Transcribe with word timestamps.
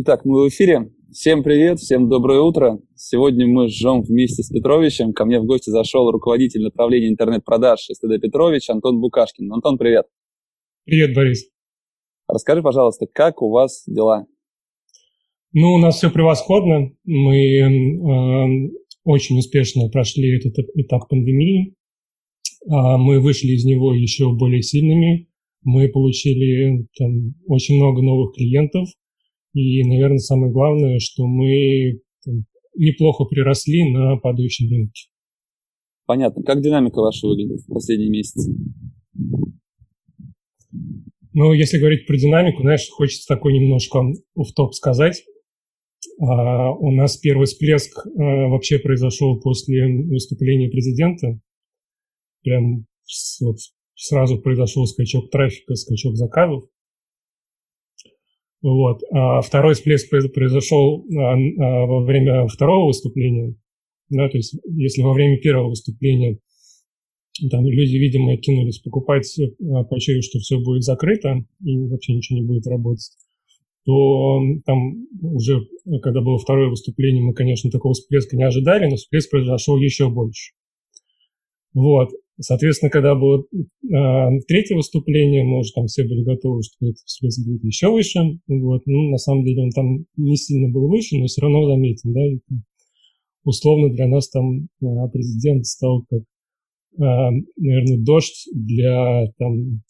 Итак, 0.00 0.24
мы 0.24 0.44
в 0.44 0.48
эфире. 0.48 0.92
Всем 1.10 1.42
привет, 1.42 1.80
всем 1.80 2.08
доброе 2.08 2.38
утро. 2.38 2.78
Сегодня 2.94 3.48
мы 3.48 3.66
жжем 3.66 4.02
вместе 4.02 4.44
с 4.44 4.48
Петровичем. 4.48 5.12
Ко 5.12 5.24
мне 5.24 5.40
в 5.40 5.44
гости 5.44 5.70
зашел 5.70 6.08
руководитель 6.12 6.62
направления 6.62 7.08
интернет-продаж 7.08 7.80
СТД 7.80 8.22
Петрович 8.22 8.70
Антон 8.70 9.00
Букашкин. 9.00 9.52
Антон, 9.52 9.76
привет. 9.76 10.06
Привет, 10.84 11.16
Борис. 11.16 11.48
Расскажи, 12.28 12.62
пожалуйста, 12.62 13.06
как 13.12 13.42
у 13.42 13.50
вас 13.50 13.82
дела? 13.88 14.26
Ну, 15.52 15.74
у 15.74 15.78
нас 15.78 15.96
все 15.96 16.12
превосходно. 16.12 16.92
Мы 17.02 17.58
э, 17.58 18.70
очень 19.02 19.36
успешно 19.36 19.88
прошли 19.88 20.36
этот 20.36 20.64
этап 20.76 21.08
пандемии. 21.08 21.74
Э, 22.66 22.98
мы 22.98 23.18
вышли 23.18 23.48
из 23.48 23.64
него 23.64 23.92
еще 23.92 24.32
более 24.32 24.62
сильными. 24.62 25.28
Мы 25.64 25.88
получили 25.88 26.86
там, 26.96 27.34
очень 27.48 27.78
много 27.78 28.00
новых 28.00 28.36
клиентов– 28.36 28.90
и, 29.52 29.82
наверное, 29.84 30.18
самое 30.18 30.52
главное, 30.52 30.98
что 30.98 31.26
мы 31.26 32.00
там, 32.24 32.44
неплохо 32.76 33.24
приросли 33.24 33.90
на 33.90 34.16
падающем 34.16 34.70
рынке. 34.70 35.08
Понятно. 36.06 36.42
Как 36.42 36.62
динамика 36.62 37.00
ваша 37.00 37.26
выглядит 37.26 37.60
в 37.60 37.72
последние 37.72 38.10
месяцы? 38.10 38.54
Ну, 41.34 41.52
если 41.52 41.78
говорить 41.78 42.06
про 42.06 42.16
динамику, 42.16 42.62
знаешь, 42.62 42.88
хочется 42.90 43.26
такой 43.28 43.52
немножко 43.52 44.00
в 44.34 44.52
топ 44.54 44.74
сказать. 44.74 45.22
А, 46.20 46.72
у 46.72 46.90
нас 46.90 47.16
первый 47.16 47.46
всплеск 47.46 48.06
а, 48.06 48.10
вообще 48.48 48.78
произошел 48.78 49.38
после 49.40 49.86
выступления 49.86 50.70
президента. 50.70 51.38
Прям 52.42 52.86
вот 53.40 53.56
сразу 53.94 54.40
произошел 54.40 54.86
скачок 54.86 55.30
трафика, 55.30 55.74
скачок 55.74 56.16
заказов. 56.16 56.64
Вот. 58.62 59.00
А 59.12 59.40
второй 59.40 59.74
всплеск 59.74 60.10
произошел 60.10 61.04
а, 61.16 61.34
а, 61.34 61.86
во 61.86 62.04
время 62.04 62.46
второго 62.48 62.88
выступления. 62.88 63.54
Да, 64.10 64.28
то 64.28 64.36
есть, 64.36 64.56
если 64.66 65.02
во 65.02 65.12
время 65.12 65.38
первого 65.38 65.68
выступления 65.68 66.38
там 67.50 67.64
люди, 67.66 67.96
видимо, 67.96 68.36
кинулись 68.36 68.80
покупать, 68.80 69.32
а, 69.38 69.84
почуяв, 69.84 70.24
что 70.24 70.38
все 70.40 70.58
будет 70.58 70.82
закрыто 70.82 71.44
и 71.64 71.78
вообще 71.86 72.14
ничего 72.14 72.40
не 72.40 72.46
будет 72.46 72.66
работать, 72.66 73.10
то 73.84 74.40
там 74.66 75.06
уже, 75.22 75.66
когда 76.02 76.20
было 76.20 76.38
второе 76.38 76.68
выступление, 76.68 77.22
мы, 77.22 77.32
конечно, 77.32 77.70
такого 77.70 77.94
всплеска 77.94 78.36
не 78.36 78.44
ожидали, 78.44 78.86
но 78.86 78.96
всплеск 78.96 79.30
произошел 79.30 79.78
еще 79.78 80.10
больше. 80.10 80.52
Вот. 81.74 82.10
Соответственно, 82.40 82.90
когда 82.90 83.16
было 83.16 83.40
э, 83.42 84.40
третье 84.46 84.76
выступление, 84.76 85.42
мы 85.42 85.58
уже 85.58 85.72
там 85.72 85.86
все 85.86 86.04
были 86.04 86.22
готовы, 86.22 86.62
что 86.62 86.86
этот 86.86 86.98
всплеск 87.04 87.44
будет 87.44 87.64
еще 87.64 87.90
выше. 87.90 88.20
Вот. 88.46 88.82
Ну, 88.86 89.10
на 89.10 89.18
самом 89.18 89.44
деле 89.44 89.62
он 89.62 89.70
там 89.70 90.04
не 90.16 90.36
сильно 90.36 90.68
был 90.68 90.88
выше, 90.88 91.16
но 91.18 91.26
все 91.26 91.42
равно 91.42 91.68
заметен. 91.68 92.12
Да? 92.12 92.24
И, 92.24 92.38
условно 93.42 93.90
для 93.90 94.06
нас 94.06 94.28
там 94.28 94.68
э, 94.82 94.86
президент 95.12 95.66
стал 95.66 96.04
как, 96.08 96.20
э, 96.20 97.42
наверное, 97.56 97.98
дождь 97.98 98.48
для 98.54 99.32
там, 99.38 99.82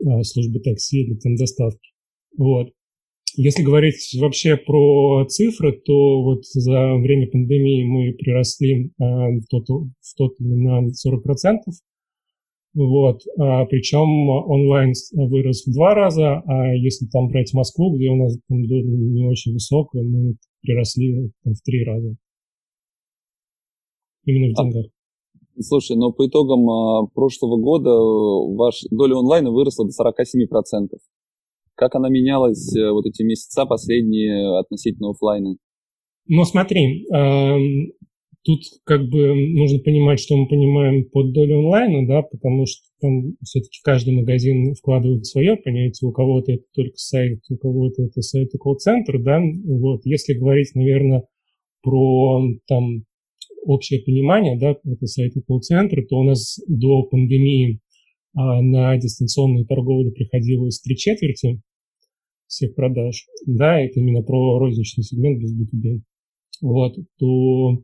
э, 0.00 0.22
службы 0.22 0.60
такси 0.60 1.02
или 1.02 1.14
там 1.16 1.36
доставки. 1.36 1.90
Вот. 2.38 2.72
Если 3.36 3.62
говорить 3.62 4.16
вообще 4.20 4.56
про 4.56 5.24
цифры, 5.26 5.72
то 5.72 6.22
вот 6.22 6.44
за 6.44 6.94
время 6.96 7.30
пандемии 7.30 7.84
мы 7.84 8.12
приросли 8.12 8.86
э, 8.86 8.90
в, 8.98 9.46
тот, 9.48 9.68
в 9.68 10.14
тот 10.16 10.38
на 10.38 10.86
40%. 10.86 11.56
Вот, 12.74 13.20
а, 13.38 13.66
причем 13.66 14.30
онлайн 14.30 14.94
вырос 15.12 15.66
в 15.66 15.72
два 15.74 15.94
раза, 15.94 16.42
а 16.46 16.74
если 16.74 17.04
там 17.06 17.28
брать 17.28 17.52
Москву, 17.52 17.94
где 17.94 18.08
у 18.08 18.16
нас 18.16 18.38
там 18.48 18.66
доля 18.66 18.82
не 18.82 19.26
очень 19.26 19.52
высокая, 19.52 20.02
мы 20.02 20.36
приросли 20.62 21.30
там, 21.44 21.52
в 21.52 21.60
три 21.60 21.84
раза. 21.84 22.16
Именно 24.24 24.54
в 24.54 24.58
а, 24.58 24.64
деньгах. 24.64 24.86
Слушай, 25.60 25.96
но 25.96 26.12
по 26.12 26.26
итогам 26.26 26.68
а, 26.70 27.06
прошлого 27.08 27.58
года 27.58 27.90
ваша 28.56 28.86
доля 28.90 29.18
онлайна 29.18 29.50
выросла 29.50 29.86
до 29.86 29.92
47%. 29.92 30.98
Как 31.82 31.96
она 31.96 32.08
менялась 32.08 32.76
э, 32.76 32.92
вот 32.92 33.06
эти 33.06 33.24
месяца 33.24 33.66
последние 33.66 34.56
относительно 34.56 35.10
офлайна? 35.10 35.56
Ну, 36.28 36.44
смотри, 36.44 37.04
э, 37.12 37.58
тут 38.44 38.60
как 38.84 39.08
бы 39.08 39.34
нужно 39.34 39.80
понимать, 39.80 40.20
что 40.20 40.36
мы 40.36 40.46
понимаем 40.46 41.10
под 41.10 41.32
долю 41.32 41.58
онлайна, 41.58 42.06
да, 42.06 42.22
потому 42.22 42.66
что 42.66 42.82
там 43.00 43.34
все-таки 43.42 43.80
каждый 43.82 44.14
магазин 44.14 44.74
вкладывает 44.74 45.26
свое 45.26 45.56
понятие, 45.56 46.08
у 46.08 46.12
кого-то 46.12 46.52
это 46.52 46.62
только 46.72 46.96
сайт, 46.98 47.40
у 47.50 47.56
кого-то 47.56 48.04
это 48.04 48.22
сайт 48.22 48.54
и 48.54 48.58
колл-центр, 48.58 49.20
да, 49.20 49.40
вот, 49.64 50.02
если 50.04 50.34
говорить, 50.34 50.76
наверное, 50.76 51.24
про 51.82 52.42
там 52.68 53.06
общее 53.66 54.04
понимание, 54.04 54.56
да, 54.56 54.76
это 54.84 55.06
сайт 55.06 55.34
и 55.34 55.40
колл-центр, 55.40 56.06
то 56.08 56.16
у 56.16 56.22
нас 56.22 56.60
до 56.68 57.02
пандемии 57.02 57.80
а 58.34 58.62
на 58.62 58.96
дистанционную 58.96 59.66
торговлю 59.66 60.12
приходилось 60.12 60.80
три 60.80 60.96
четверти 60.96 61.60
всех 62.52 62.74
продаж, 62.74 63.26
да, 63.46 63.80
это 63.80 63.98
именно 64.00 64.22
про 64.22 64.58
розничный 64.58 65.04
сегмент 65.04 65.40
без 65.40 65.52
B2B, 65.58 66.02
вот, 66.60 66.94
то 67.18 67.82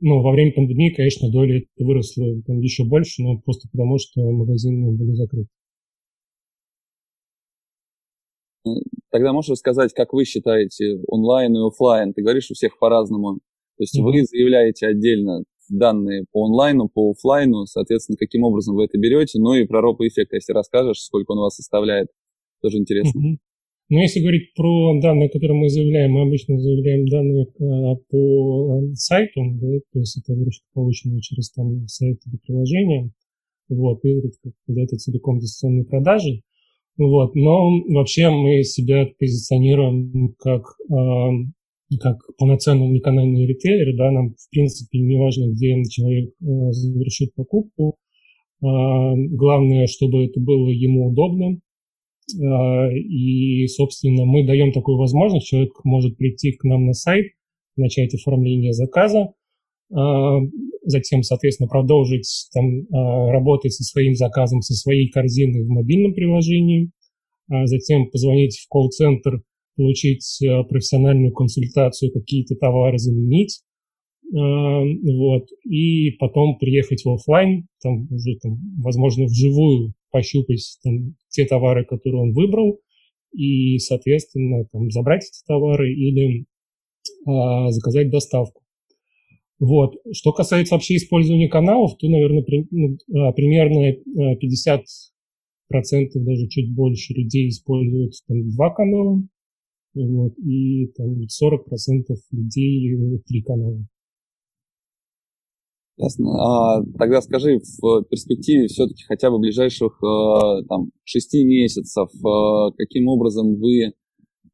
ну, 0.00 0.22
во 0.22 0.32
время 0.32 0.52
пандемии, 0.52 0.94
конечно, 0.94 1.30
доля 1.30 1.62
выросла 1.78 2.42
там 2.46 2.60
еще 2.60 2.84
больше, 2.84 3.22
но 3.22 3.38
просто 3.38 3.68
потому, 3.70 3.98
что 3.98 4.20
магазины 4.30 4.92
были 4.96 5.12
закрыты. 5.12 5.48
Тогда 9.10 9.32
можешь 9.32 9.50
рассказать, 9.50 9.92
как 9.94 10.12
вы 10.12 10.24
считаете 10.24 10.98
онлайн 11.06 11.54
и 11.54 11.66
офлайн? 11.66 12.12
Ты 12.12 12.22
говоришь, 12.22 12.50
у 12.50 12.54
всех 12.54 12.78
по-разному. 12.78 13.38
То 13.76 13.82
есть 13.82 13.98
mm-hmm. 13.98 14.02
вы 14.02 14.24
заявляете 14.24 14.86
отдельно 14.88 15.44
данные 15.68 16.24
по 16.32 16.46
онлайну, 16.46 16.88
по 16.88 17.12
офлайну, 17.12 17.66
соответственно, 17.66 18.16
каким 18.18 18.42
образом 18.42 18.76
вы 18.76 18.84
это 18.84 18.98
берете, 18.98 19.38
ну 19.38 19.54
и 19.54 19.66
про 19.66 19.80
ропа 19.80 20.06
эффект, 20.06 20.32
если 20.32 20.52
расскажешь, 20.52 21.00
сколько 21.00 21.32
он 21.32 21.38
у 21.38 21.42
вас 21.42 21.56
составляет, 21.56 22.08
тоже 22.60 22.78
интересно. 22.78 23.18
Mm-hmm. 23.18 23.38
Ну, 23.88 24.00
если 24.00 24.20
говорить 24.20 24.52
про 24.54 24.98
данные, 25.00 25.28
которые 25.28 25.60
мы 25.60 25.68
заявляем, 25.68 26.12
мы 26.12 26.22
обычно 26.22 26.58
заявляем 26.58 27.06
данные 27.06 27.44
а, 27.44 27.94
по 28.10 28.82
э, 28.82 28.94
сайту, 28.94 29.40
да, 29.60 29.78
то 29.92 29.98
есть 30.00 30.18
это 30.18 30.34
выручка, 30.34 30.64
полученная 30.74 31.20
через 31.20 31.52
там 31.52 31.86
сайт 31.86 32.18
или 32.26 32.36
приложение, 32.44 33.12
вот, 33.68 34.04
и 34.04 34.20
когда 34.66 34.82
это 34.82 34.96
целиком 34.96 35.38
дистанционные 35.38 35.84
продажи, 35.84 36.42
вот, 36.98 37.36
но 37.36 37.70
вообще 37.90 38.28
мы 38.30 38.64
себя 38.64 39.06
позиционируем 39.20 40.34
как 40.38 40.64
э, 40.90 41.30
как 42.00 42.16
полноценный 42.38 42.88
уникальный 42.88 43.46
ритейлер, 43.46 43.96
да, 43.96 44.10
нам, 44.10 44.30
в 44.30 44.50
принципе, 44.50 44.98
не 44.98 45.16
важно, 45.16 45.52
где 45.52 45.80
человек 45.88 46.30
э, 46.30 46.72
завершит 46.72 47.34
покупку, 47.34 47.98
э, 48.62 48.66
главное, 48.66 49.86
чтобы 49.86 50.24
это 50.24 50.40
было 50.40 50.68
ему 50.70 51.10
удобно, 51.10 51.52
э, 51.54 51.58
и, 52.34 53.66
собственно, 53.68 54.24
мы 54.24 54.46
даем 54.46 54.72
такую 54.72 54.98
возможность, 54.98 55.46
человек 55.46 55.72
может 55.84 56.16
прийти 56.16 56.52
к 56.52 56.64
нам 56.64 56.86
на 56.86 56.92
сайт, 56.92 57.26
начать 57.76 58.14
оформление 58.14 58.72
заказа, 58.72 59.32
э, 59.90 59.96
затем, 60.84 61.22
соответственно, 61.22 61.68
продолжить 61.68 62.48
там, 62.52 62.66
э, 62.66 63.30
работать 63.30 63.72
со 63.72 63.84
своим 63.84 64.14
заказом, 64.14 64.62
со 64.62 64.74
своей 64.74 65.08
корзиной 65.10 65.64
в 65.64 65.68
мобильном 65.68 66.14
приложении, 66.14 66.90
э, 67.50 67.66
затем 67.66 68.10
позвонить 68.10 68.58
в 68.58 68.68
колл-центр, 68.68 69.42
получить 69.76 70.38
э, 70.42 70.64
профессиональную 70.64 71.32
консультацию, 71.32 72.12
какие-то 72.12 72.56
товары 72.56 72.98
заменить, 72.98 73.60
э, 74.24 74.36
вот, 74.36 75.46
и 75.68 76.12
потом 76.12 76.58
приехать 76.58 77.04
в 77.04 77.10
офлайн, 77.10 77.66
там 77.82 78.08
уже, 78.10 78.36
там, 78.42 78.58
возможно, 78.82 79.26
вживую 79.26 79.92
пощупать 80.16 80.78
там, 80.82 81.14
те 81.28 81.44
товары, 81.44 81.84
которые 81.84 82.22
он 82.22 82.32
выбрал, 82.32 82.80
и, 83.34 83.76
соответственно, 83.78 84.64
там, 84.72 84.90
забрать 84.90 85.24
эти 85.24 85.44
товары 85.46 85.92
или 85.92 86.46
а, 87.26 87.70
заказать 87.70 88.10
доставку. 88.10 88.62
Вот. 89.58 89.96
Что 90.12 90.32
касается 90.32 90.74
вообще 90.74 90.96
использования 90.96 91.50
каналов, 91.50 91.98
то, 91.98 92.08
наверное, 92.08 92.42
при, 92.42 92.66
ну, 92.70 92.96
а, 93.14 93.32
примерно 93.32 93.92
50 94.40 94.84
процентов, 95.68 96.24
даже 96.24 96.48
чуть 96.48 96.74
больше 96.74 97.12
людей 97.12 97.50
используют 97.50 98.14
там 98.26 98.48
два 98.52 98.70
канала, 98.70 99.22
вот, 99.94 100.32
и 100.38 100.86
там 100.96 101.28
40 101.28 101.66
процентов 101.66 102.18
людей 102.32 102.96
три 103.26 103.42
канала. 103.42 103.86
Ясно. 105.98 106.30
А, 106.38 106.82
тогда 106.98 107.22
скажи, 107.22 107.58
в 107.80 108.02
перспективе 108.04 108.66
все-таки 108.66 109.02
хотя 109.08 109.30
бы 109.30 109.38
ближайших 109.38 109.98
э, 110.02 110.62
там, 110.68 110.90
6 111.04 111.44
месяцев, 111.44 112.08
э, 112.14 112.72
каким 112.76 113.08
образом 113.08 113.56
вы 113.56 113.92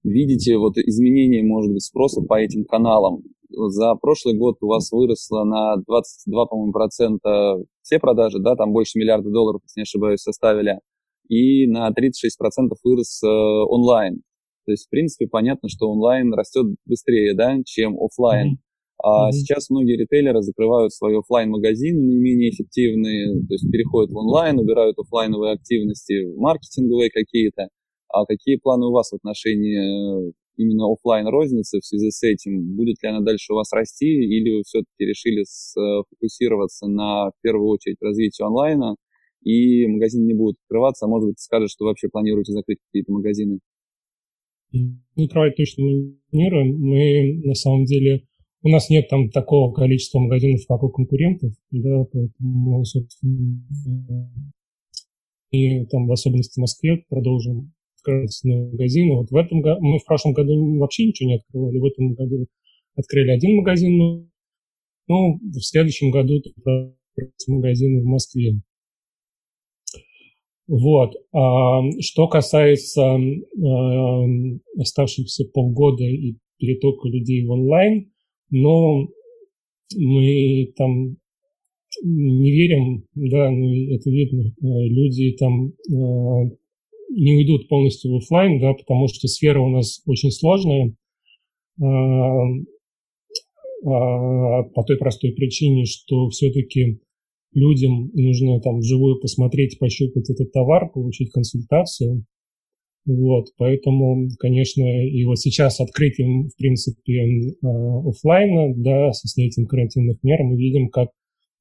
видите 0.04 0.56
вот 0.56 0.78
изменение, 0.78 1.42
может 1.42 1.72
быть, 1.72 1.82
спроса 1.82 2.22
по 2.22 2.38
этим 2.38 2.64
каналам? 2.64 3.22
За 3.50 3.94
прошлый 3.96 4.36
год 4.36 4.56
у 4.62 4.68
вас 4.68 4.92
выросло 4.92 5.44
на 5.44 5.76
22, 5.76 6.46
по-моему, 6.46 6.72
процента 6.72 7.56
все 7.82 7.98
продажи, 7.98 8.38
да, 8.38 8.54
там 8.54 8.72
больше 8.72 8.98
миллиарда 8.98 9.28
долларов, 9.30 9.62
если 9.64 9.80
не 9.80 9.82
ошибаюсь, 9.82 10.20
составили, 10.20 10.78
и 11.28 11.66
на 11.66 11.90
36 11.90 12.38
процентов 12.38 12.78
вырос 12.84 13.20
э, 13.22 13.26
онлайн. 13.26 14.22
То 14.64 14.70
есть, 14.70 14.86
в 14.86 14.90
принципе, 14.90 15.26
понятно, 15.26 15.68
что 15.68 15.90
онлайн 15.90 16.32
растет 16.32 16.66
быстрее, 16.86 17.34
да, 17.34 17.56
чем 17.64 17.96
офлайн. 18.00 18.54
Mm-hmm. 18.54 18.71
А 19.04 19.28
mm-hmm. 19.28 19.32
сейчас 19.32 19.68
многие 19.68 19.96
ритейлеры 19.96 20.42
закрывают 20.42 20.92
свои 20.92 21.16
офлайн 21.16 21.50
магазины 21.50 22.00
наименее 22.00 22.50
эффективные, 22.50 23.34
то 23.48 23.54
есть 23.54 23.68
переходят 23.70 24.12
в 24.12 24.16
онлайн, 24.16 24.60
убирают 24.60 24.96
офлайновые 24.96 25.54
активности, 25.54 26.22
маркетинговые 26.36 27.10
какие-то. 27.10 27.68
А 28.08 28.24
какие 28.26 28.56
планы 28.56 28.86
у 28.86 28.92
вас 28.92 29.10
в 29.10 29.16
отношении 29.16 30.28
э, 30.28 30.32
именно 30.56 30.92
офлайн 30.92 31.26
розницы 31.26 31.80
в 31.80 31.84
связи 31.84 32.10
с 32.10 32.22
этим? 32.22 32.76
Будет 32.76 33.02
ли 33.02 33.08
она 33.08 33.20
дальше 33.20 33.52
у 33.52 33.56
вас 33.56 33.72
расти, 33.72 34.06
или 34.06 34.58
вы 34.58 34.62
все-таки 34.62 35.04
решили 35.04 35.42
сфокусироваться 35.48 36.86
на, 36.86 37.30
в 37.30 37.40
первую 37.42 37.70
очередь, 37.70 37.96
развитии 38.00 38.44
онлайна, 38.44 38.94
и 39.42 39.84
магазин 39.88 40.24
не 40.26 40.34
будет 40.34 40.56
открываться, 40.64 41.06
а 41.06 41.08
может 41.08 41.30
быть, 41.30 41.40
скажешь, 41.40 41.72
что 41.72 41.86
вообще 41.86 42.08
планируете 42.08 42.52
закрыть 42.52 42.78
какие-то 42.86 43.12
магазины? 43.12 43.58
Закрывать 45.16 45.56
точно 45.56 45.82
не 45.82 46.20
планируем. 46.30 46.78
Мы, 46.78 47.40
на 47.44 47.54
самом 47.54 47.84
деле, 47.84 48.22
у 48.62 48.68
нас 48.68 48.90
нет 48.90 49.08
там 49.08 49.30
такого 49.30 49.72
количества 49.72 50.20
магазинов, 50.20 50.60
как 50.68 50.82
у 50.82 50.88
конкурентов, 50.88 51.52
да, 51.70 52.04
поэтому, 52.12 52.84
собственно, 52.84 53.60
и 55.50 55.84
там 55.86 56.06
в 56.06 56.12
особенности 56.12 56.58
в 56.58 56.62
Москве 56.62 57.04
продолжим 57.08 57.72
открывать 57.98 58.40
новые 58.44 58.70
магазины. 58.72 59.14
Вот 59.16 59.30
в 59.30 59.36
этом 59.36 59.60
году, 59.60 59.80
мы 59.82 59.98
в 59.98 60.04
прошлом 60.04 60.32
году 60.32 60.78
вообще 60.78 61.06
ничего 61.06 61.28
не 61.28 61.36
открывали, 61.36 61.78
в 61.78 61.84
этом 61.84 62.14
году 62.14 62.46
открыли 62.96 63.30
один 63.30 63.56
магазин, 63.56 64.30
ну, 65.08 65.38
в 65.40 65.60
следующем 65.60 66.10
году 66.10 66.40
магазины 67.48 68.02
в 68.02 68.06
Москве. 68.06 68.60
Вот. 70.68 71.14
А, 71.32 71.82
что 72.00 72.28
касается 72.28 73.16
а, 73.16 74.24
оставшихся 74.78 75.44
полгода 75.52 76.04
и 76.04 76.36
перетока 76.58 77.08
людей 77.08 77.44
в 77.44 77.50
онлайн, 77.50 78.11
но 78.52 79.08
мы 79.96 80.72
там 80.76 81.16
не 82.02 82.50
верим, 82.52 83.04
да, 83.14 83.50
ну, 83.50 83.94
это 83.94 84.10
видно, 84.10 84.42
э, 84.42 84.88
люди 84.88 85.32
там 85.32 85.68
э, 85.68 86.56
не 87.10 87.34
уйдут 87.34 87.68
полностью 87.68 88.12
в 88.12 88.16
офлайн, 88.16 88.60
да, 88.60 88.72
потому 88.74 89.08
что 89.08 89.28
сфера 89.28 89.60
у 89.60 89.68
нас 89.68 90.00
очень 90.06 90.30
сложная, 90.30 90.94
э, 91.80 91.84
по 93.84 94.84
той 94.86 94.96
простой 94.96 95.32
причине, 95.32 95.84
что 95.86 96.28
все-таки 96.28 97.00
людям 97.52 98.10
нужно 98.14 98.60
там 98.60 98.78
вживую 98.78 99.20
посмотреть, 99.20 99.78
пощупать 99.78 100.30
этот 100.30 100.52
товар, 100.52 100.90
получить 100.92 101.30
консультацию, 101.32 102.24
вот, 103.04 103.46
поэтому, 103.56 104.28
конечно, 104.38 104.84
и 104.84 105.24
вот 105.24 105.38
сейчас 105.40 105.80
открытием, 105.80 106.48
в 106.48 106.56
принципе, 106.56 107.22
а, 107.62 108.08
офлайна, 108.08 108.74
да, 108.76 109.12
со 109.12 109.26
снятием 109.26 109.66
карантинных 109.66 110.18
мер, 110.22 110.42
мы 110.44 110.56
видим, 110.56 110.88
как 110.88 111.08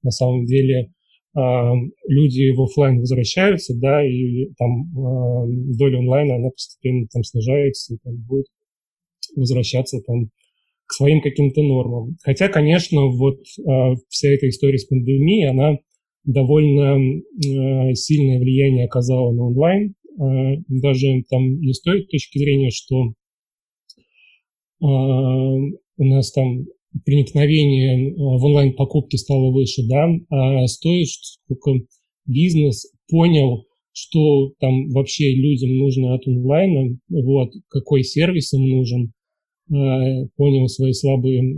на 0.04 0.12
самом 0.12 0.46
деле 0.46 0.92
а, 1.36 1.74
люди 2.08 2.52
в 2.52 2.62
офлайн 2.62 3.00
возвращаются, 3.00 3.74
да, 3.76 4.08
и 4.08 4.52
там 4.60 4.84
а, 4.96 5.48
доля 5.48 5.98
онлайна, 5.98 6.36
она 6.36 6.50
постепенно 6.50 7.08
там 7.12 7.24
снижается, 7.24 7.96
и 7.96 7.98
там 8.04 8.18
будет 8.18 8.46
возвращаться 9.36 10.00
там 10.06 10.30
к 10.86 10.94
своим 10.94 11.22
каким-то 11.22 11.64
нормам. 11.64 12.18
Хотя, 12.22 12.50
конечно, 12.50 13.08
вот 13.08 13.40
вся 14.10 14.30
эта 14.30 14.50
история 14.50 14.78
с 14.78 14.86
пандемией, 14.86 15.50
она 15.50 15.78
довольно 16.26 17.00
сильное 17.96 18.40
влияние 18.40 18.86
оказала 18.86 19.32
на 19.32 19.46
онлайн, 19.46 19.96
даже 20.18 21.24
там 21.30 21.60
не 21.62 21.74
с 21.74 21.82
той 21.82 22.04
точки 22.06 22.38
зрения, 22.38 22.70
что 22.70 23.14
э, 24.82 24.86
у 24.86 26.04
нас 26.04 26.32
там 26.32 26.66
проникновение 27.06 28.10
э, 28.10 28.14
в 28.16 28.44
онлайн-покупки 28.44 29.16
стало 29.16 29.52
выше, 29.52 29.84
да, 29.88 30.10
а 30.30 30.68
стоит, 30.68 31.08
сколько 31.08 31.72
бизнес 32.26 32.92
понял, 33.10 33.66
что 33.94 34.54
там 34.60 34.90
вообще 34.90 35.34
людям 35.34 35.78
нужно 35.78 36.16
от 36.16 36.28
онлайна, 36.28 36.98
вот, 37.10 37.52
какой 37.70 38.04
сервис 38.04 38.54
им 38.54 38.70
нужен, 38.70 39.14
понял 39.68 40.68
свои 40.68 40.92
слабые 40.92 41.56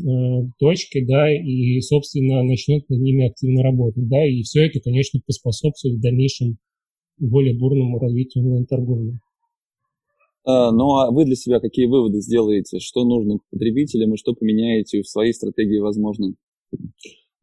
точки, 0.59 1.03
да, 1.03 1.33
и, 1.33 1.79
собственно, 1.81 2.43
начнет 2.43 2.87
над 2.89 2.99
ними 2.99 3.27
активно 3.27 3.63
работать, 3.63 4.07
да, 4.07 4.27
и 4.27 4.43
все 4.43 4.65
это, 4.67 4.79
конечно, 4.81 5.19
поспособствует 5.25 5.99
дальнейшему 5.99 6.57
более 7.19 7.57
бурному 7.57 7.99
развитию 7.99 8.43
онлайн-торговли. 8.43 9.19
А, 10.45 10.71
ну 10.71 10.97
а 10.97 11.11
вы 11.11 11.25
для 11.25 11.35
себя 11.35 11.59
какие 11.59 11.85
выводы 11.85 12.19
сделаете? 12.19 12.79
Что 12.79 13.05
нужно 13.05 13.39
потребителям 13.51 14.13
и 14.13 14.17
что 14.17 14.33
поменяете 14.33 15.01
в 15.01 15.07
своей 15.07 15.33
стратегии, 15.33 15.79
возможно? 15.79 16.33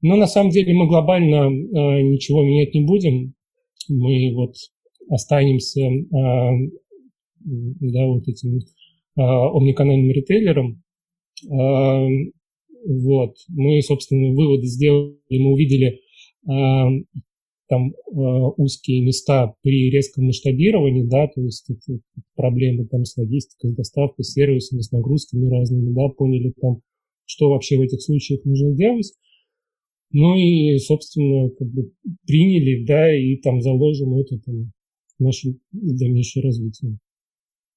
Ну, 0.02 0.16
на 0.16 0.26
самом 0.26 0.50
деле 0.50 0.72
мы 0.74 0.88
глобально 0.88 1.50
э, 1.50 2.02
ничего 2.02 2.42
менять 2.42 2.74
не 2.74 2.84
будем. 2.84 3.34
Мы 3.88 4.34
вот 4.34 4.54
останемся 5.08 5.82
э, 5.82 6.70
да, 7.44 8.06
вот 8.06 8.26
этим 8.26 8.58
э, 8.58 8.60
омниканальным 9.16 10.10
ритейлером. 10.10 10.82
Э, 11.50 12.06
вот. 12.86 13.36
Мы, 13.48 13.82
собственно, 13.82 14.34
выводы 14.34 14.66
сделали, 14.66 15.18
мы 15.30 15.52
увидели 15.52 16.00
там 17.70 17.92
э, 17.92 17.94
узкие 18.56 19.00
места 19.00 19.54
при 19.62 19.90
резком 19.90 20.24
масштабировании, 20.24 21.04
да, 21.04 21.28
то 21.28 21.40
есть 21.40 21.70
это, 21.70 22.00
проблемы 22.34 22.86
там 22.86 23.04
с 23.04 23.16
логистикой, 23.16 23.70
с 23.70 23.74
доставкой, 23.74 24.24
с 24.24 24.32
сервисами, 24.32 24.80
с 24.80 24.90
нагрузками 24.90 25.48
разными, 25.48 25.94
да, 25.94 26.08
поняли 26.08 26.52
там, 26.60 26.82
что 27.26 27.48
вообще 27.48 27.78
в 27.78 27.82
этих 27.82 28.02
случаях 28.02 28.44
нужно 28.44 28.74
делать. 28.74 29.12
Ну 30.12 30.36
и, 30.36 30.76
собственно, 30.78 31.48
как 31.50 31.68
бы 31.68 31.92
приняли, 32.26 32.84
да, 32.84 33.16
и 33.16 33.36
там 33.36 33.60
заложим 33.60 34.18
это 34.18 34.40
там 34.40 34.72
в 35.18 35.22
наше 35.22 35.54
дальнейшее 35.70 36.42
развитие. 36.42 36.98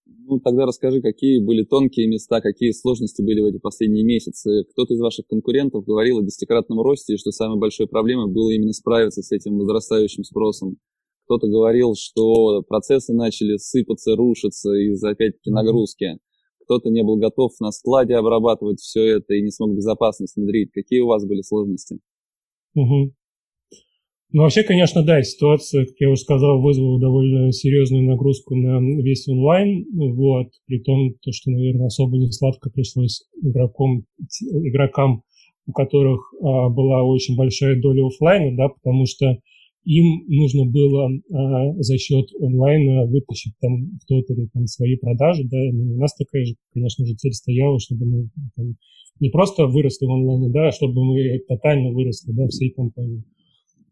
Ну, 0.06 0.40
тогда 0.40 0.66
расскажи, 0.66 1.02
какие 1.02 1.44
были 1.44 1.64
тонкие 1.64 2.08
места, 2.08 2.42
какие 2.42 2.72
сложности 2.72 3.22
были 3.22 3.42
в 3.42 3.46
эти 3.46 3.58
последние 3.58 4.04
месяцы. 4.04 4.64
Кто-то 4.72 4.94
из 4.94 5.00
ваших 5.00 5.28
конкурентов 5.28 5.86
говорил 5.86 6.20
о 6.20 6.24
десятикратном 6.24 6.82
росте, 6.82 7.14
и 7.14 7.18
что 7.18 7.32
самой 7.32 7.60
большой 7.60 7.88
проблемой 7.88 8.32
было 8.32 8.50
именно 8.52 8.74
справиться 8.74 9.22
с 9.22 9.32
этим 9.32 9.58
возрастающим 9.58 10.24
спросом. 10.24 10.78
Кто-то 11.26 11.48
говорил, 11.48 11.96
что 11.96 12.64
процессы 12.64 13.14
начали 13.14 13.58
сыпаться, 13.58 14.16
рушиться 14.16 14.74
из-за, 14.74 15.12
опять-таки, 15.12 15.52
нагрузки. 15.52 16.20
Кто-то 16.66 16.90
не 16.90 17.04
был 17.04 17.18
готов 17.18 17.52
на 17.60 17.72
складе 17.72 18.16
обрабатывать 18.16 18.80
все 18.80 19.06
это 19.06 19.34
и 19.34 19.42
не 19.42 19.52
смог 19.52 19.76
безопасность 19.76 20.36
внедрить. 20.36 20.72
Какие 20.72 21.00
у 21.00 21.08
вас 21.08 21.26
были 21.26 21.42
сложности? 21.42 22.00
Угу. 22.76 23.14
Ну, 24.34 24.42
вообще, 24.42 24.64
конечно, 24.64 25.04
да, 25.04 25.22
ситуация, 25.22 25.86
как 25.86 25.94
я 26.00 26.10
уже 26.10 26.22
сказал, 26.22 26.60
вызвала 26.60 27.00
довольно 27.00 27.52
серьезную 27.52 28.04
нагрузку 28.04 28.56
на 28.56 28.80
весь 29.00 29.28
онлайн, 29.28 29.86
вот, 29.94 30.48
при 30.66 30.80
том, 30.80 31.14
то, 31.22 31.32
что, 31.32 31.52
наверное, 31.52 31.86
особо 31.86 32.18
не 32.18 32.32
сладко 32.32 32.72
пришлось 32.72 33.26
игрокам, 33.44 34.06
игрокам 34.52 35.22
у 35.68 35.72
которых 35.72 36.34
а, 36.42 36.70
была 36.70 37.04
очень 37.04 37.38
большая 37.38 37.80
доля 37.80 38.08
офлайна, 38.08 38.58
да, 38.58 38.70
потому 38.70 39.06
что 39.06 39.38
им 39.86 40.26
нужно 40.28 40.66
было 40.66 41.10
а, 41.32 41.74
за 41.84 42.00
счет 42.00 42.26
онлайна 42.42 43.06
вытащить 43.06 43.54
там 43.62 44.00
в 44.02 44.06
тотале 44.08 44.48
там 44.52 44.66
свои 44.66 44.96
продажи, 44.96 45.44
да, 45.44 45.60
ну, 45.72 45.94
у 45.94 46.00
нас 46.00 46.16
такая 46.16 46.44
же, 46.44 46.56
конечно 46.74 47.06
же, 47.06 47.14
цель 47.14 47.34
стояла, 47.34 47.80
чтобы 47.80 48.06
мы 48.08 48.30
там, 48.56 48.78
не 49.20 49.30
просто 49.30 49.68
выросли 49.68 50.08
в 50.08 50.12
онлайне, 50.12 50.50
да, 50.50 50.70
а 50.70 50.72
чтобы 50.72 51.06
мы 51.06 51.38
тотально 51.48 51.92
выросли, 51.92 52.32
да, 52.32 52.48
всей 52.48 52.72
компании. 52.72 53.24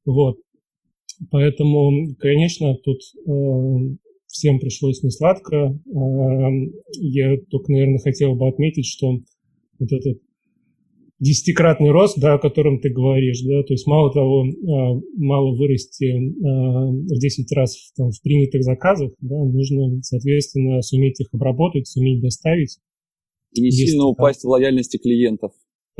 Вот. 0.05 0.37
Поэтому, 1.29 2.15
конечно, 2.17 2.75
тут 2.83 2.99
э, 3.27 3.95
всем 4.27 4.59
пришлось 4.59 5.03
не 5.03 5.11
сладко. 5.11 5.55
Э, 5.55 5.79
я 6.99 7.37
только, 7.49 7.71
наверное, 7.71 7.99
хотел 7.99 8.35
бы 8.35 8.47
отметить, 8.47 8.85
что 8.85 9.19
вот 9.79 9.91
этот 9.91 10.21
десятикратный 11.21 11.91
рост, 11.91 12.19
да, 12.19 12.33
о 12.33 12.39
котором 12.39 12.79
ты 12.81 12.89
говоришь, 12.89 13.41
да, 13.43 13.61
то 13.61 13.73
есть 13.73 13.85
мало 13.85 14.11
того, 14.11 14.43
а, 14.43 14.99
мало 15.17 15.55
вырасти 15.55 16.11
а, 16.15 16.87
в 16.89 17.19
10 17.19 17.51
раз 17.55 17.75
в, 17.75 17.95
там, 17.95 18.09
в 18.09 18.21
принятых 18.23 18.63
заказах, 18.63 19.11
да, 19.21 19.37
нужно, 19.37 20.01
соответственно, 20.01 20.81
суметь 20.81 21.21
их 21.21 21.27
обработать, 21.31 21.87
суметь 21.87 22.21
доставить. 22.21 22.79
И 23.53 23.61
не 23.61 23.67
если, 23.67 23.91
сильно 23.91 24.05
упасть 24.07 24.43
в 24.43 24.47
лояльности 24.47 24.97
клиентов. 24.97 25.51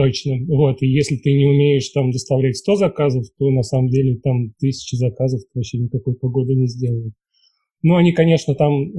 Точно, 0.03 0.38
вот, 0.48 0.81
и 0.81 0.88
если 0.88 1.15
ты 1.17 1.34
не 1.34 1.46
умеешь 1.46 1.89
там 1.89 2.12
доставлять 2.12 2.58
100 2.58 2.75
заказов, 2.75 3.25
то 3.38 3.50
на 3.50 3.63
самом 3.63 3.89
деле 3.89 4.17
там 4.17 4.53
тысячи 4.60 4.96
заказов 4.96 5.41
вообще 5.53 5.79
никакой 5.79 6.15
погоды 6.15 6.55
не 6.55 6.67
сделают. 6.67 7.13
Ну, 7.84 7.96
они, 7.96 8.13
конечно, 8.13 8.55
там 8.55 8.91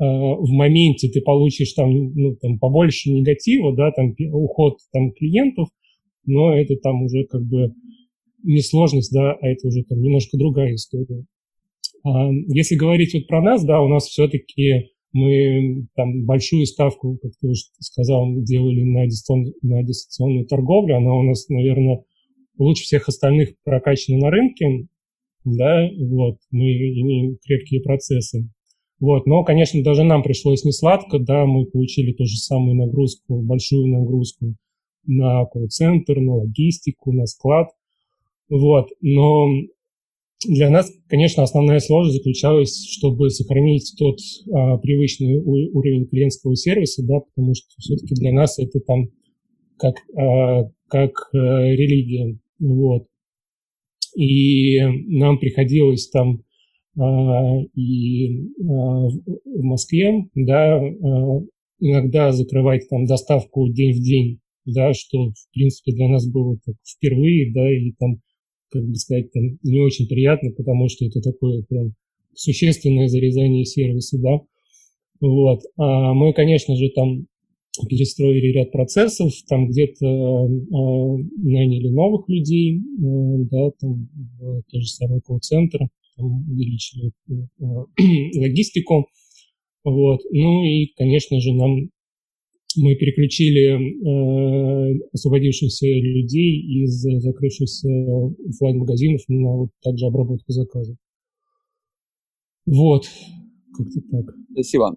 Э, 0.00 0.04
в 0.04 0.50
моменте 0.50 1.08
ты 1.08 1.20
получишь 1.20 1.72
там, 1.72 1.90
ну, 2.14 2.36
там 2.36 2.58
побольше 2.58 3.10
негатива, 3.10 3.74
да, 3.74 3.90
там 3.90 4.14
уход 4.32 4.78
там 4.92 5.10
клиентов, 5.12 5.68
но 6.24 6.56
это 6.56 6.76
там 6.76 7.02
уже 7.02 7.24
как 7.24 7.42
бы 7.42 7.74
не 8.44 8.60
сложность, 8.60 9.12
да, 9.12 9.32
а 9.32 9.48
это 9.48 9.66
уже 9.66 9.82
там 9.82 10.00
немножко 10.00 10.38
другая 10.38 10.74
история. 10.74 11.24
А 12.04 12.30
если 12.46 12.76
говорить 12.76 13.12
вот 13.12 13.26
про 13.26 13.42
нас, 13.42 13.64
да, 13.64 13.82
у 13.82 13.88
нас 13.88 14.06
все-таки 14.06 14.92
мы 15.12 15.86
там 15.94 16.24
большую 16.24 16.66
ставку, 16.66 17.18
как 17.22 17.32
ты 17.40 17.48
уже 17.48 17.62
сказал, 17.80 18.26
делали 18.42 18.82
на, 18.82 19.06
дистан, 19.06 19.46
на 19.62 19.82
дистанционную 19.82 20.46
торговлю. 20.46 20.96
Она 20.96 21.14
у 21.14 21.22
нас, 21.22 21.48
наверное, 21.48 22.04
лучше 22.58 22.84
всех 22.84 23.08
остальных 23.08 23.54
прокачана 23.64 24.18
на 24.18 24.30
рынке. 24.30 24.86
Да, 25.44 25.88
вот, 25.98 26.36
мы 26.50 26.66
имеем 26.66 27.38
крепкие 27.44 27.80
процессы. 27.80 28.48
Вот, 29.00 29.26
но, 29.26 29.44
конечно, 29.44 29.82
даже 29.82 30.02
нам 30.02 30.22
пришлось 30.22 30.64
не 30.64 30.72
сладко, 30.72 31.18
да, 31.20 31.46
мы 31.46 31.66
получили 31.66 32.12
ту 32.12 32.24
же 32.24 32.36
самую 32.36 32.76
нагрузку, 32.76 33.40
большую 33.42 33.86
нагрузку 33.86 34.56
на 35.06 35.44
колл-центр, 35.46 36.18
на 36.18 36.34
логистику, 36.34 37.12
на 37.12 37.26
склад, 37.26 37.68
вот, 38.50 38.88
но 39.00 39.48
для 40.46 40.70
нас, 40.70 40.90
конечно, 41.08 41.42
основная 41.42 41.80
сложность 41.80 42.18
заключалась, 42.18 42.86
чтобы 42.88 43.30
сохранить 43.30 43.94
тот 43.98 44.18
а, 44.52 44.78
привычный 44.78 45.38
у, 45.38 45.78
уровень 45.78 46.06
клиентского 46.06 46.54
сервиса, 46.54 47.04
да, 47.04 47.20
потому 47.20 47.54
что 47.54 47.66
все-таки 47.78 48.14
для 48.14 48.32
нас 48.32 48.58
это 48.58 48.78
там 48.80 49.08
как, 49.78 49.96
а, 50.16 50.70
как 50.88 51.12
а, 51.32 51.36
религия, 51.36 52.38
вот. 52.60 53.06
И 54.16 54.80
нам 54.80 55.38
приходилось 55.38 56.08
там 56.08 56.42
а, 56.98 57.60
и 57.74 58.48
а, 58.60 59.08
в 59.08 59.62
Москве, 59.62 60.28
да, 60.34 60.78
а, 60.78 61.42
иногда 61.80 62.32
закрывать 62.32 62.88
там 62.88 63.06
доставку 63.06 63.68
день 63.68 63.92
в 63.92 64.02
день, 64.02 64.40
да, 64.64 64.92
что, 64.92 65.30
в 65.30 65.52
принципе, 65.52 65.92
для 65.92 66.08
нас 66.08 66.28
было 66.28 66.58
так 66.64 66.76
впервые, 66.84 67.52
да, 67.52 67.72
и 67.72 67.92
там, 67.98 68.20
как 68.70 68.84
бы 68.84 68.94
сказать, 68.94 69.32
там 69.32 69.58
не 69.62 69.80
очень 69.80 70.06
приятно, 70.08 70.50
потому 70.50 70.88
что 70.88 71.04
это 71.04 71.20
такое 71.20 71.62
прям 71.62 71.94
существенное 72.34 73.08
зарезание 73.08 73.64
сервиса, 73.64 74.18
да. 74.18 74.40
Вот. 75.20 75.60
А 75.76 76.14
мы, 76.14 76.32
конечно 76.32 76.76
же, 76.76 76.90
там 76.90 77.26
перестроили 77.88 78.52
ряд 78.52 78.72
процессов, 78.72 79.32
там 79.48 79.68
где-то 79.68 80.06
э, 80.06 80.48
наняли 81.42 81.88
новых 81.88 82.28
людей, 82.28 82.78
э, 82.78 82.80
да, 83.50 83.70
там 83.80 84.08
в 84.38 84.62
тот 84.70 84.80
же 84.80 84.88
самый 84.88 85.20
колл-центр, 85.20 85.88
увеличили 86.16 87.12
э, 87.28 87.34
логистику. 88.38 89.08
Вот. 89.84 90.20
Ну 90.30 90.64
и, 90.64 90.86
конечно 90.96 91.40
же, 91.40 91.52
нам 91.54 91.90
мы 92.80 92.94
переключили 92.94 93.76
э, 93.76 94.98
освободившихся 95.12 95.86
людей 95.86 96.84
из 96.84 97.00
закрывшихся 97.00 97.88
офлайн-магазинов 98.48 99.22
на 99.28 99.56
вот 99.56 99.70
также 99.82 100.06
обработку 100.06 100.52
заказов. 100.52 100.96
Вот, 102.66 103.04
как-то 103.76 104.00
так. 104.10 104.34
Спасибо. 104.52 104.96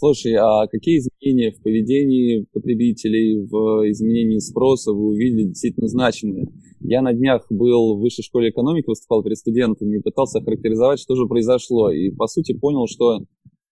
Слушай, 0.00 0.32
а 0.36 0.66
какие 0.66 0.98
изменения 0.98 1.52
в 1.52 1.62
поведении 1.62 2.46
потребителей, 2.54 3.46
в 3.46 3.90
изменении 3.90 4.38
спроса 4.38 4.92
вы 4.92 5.08
увидели 5.08 5.48
действительно 5.48 5.88
значимые? 5.88 6.46
Я 6.80 7.02
на 7.02 7.12
днях 7.12 7.44
был 7.50 7.96
в 7.96 8.00
высшей 8.00 8.24
школе 8.24 8.48
экономики, 8.48 8.86
выступал 8.86 9.22
перед 9.22 9.36
студентами 9.36 9.98
и 9.98 10.00
пытался 10.00 10.40
характеризовать, 10.40 11.00
что 11.00 11.16
же 11.16 11.26
произошло. 11.26 11.90
И, 11.90 12.10
по 12.12 12.28
сути, 12.28 12.54
понял, 12.54 12.86
что 12.86 13.18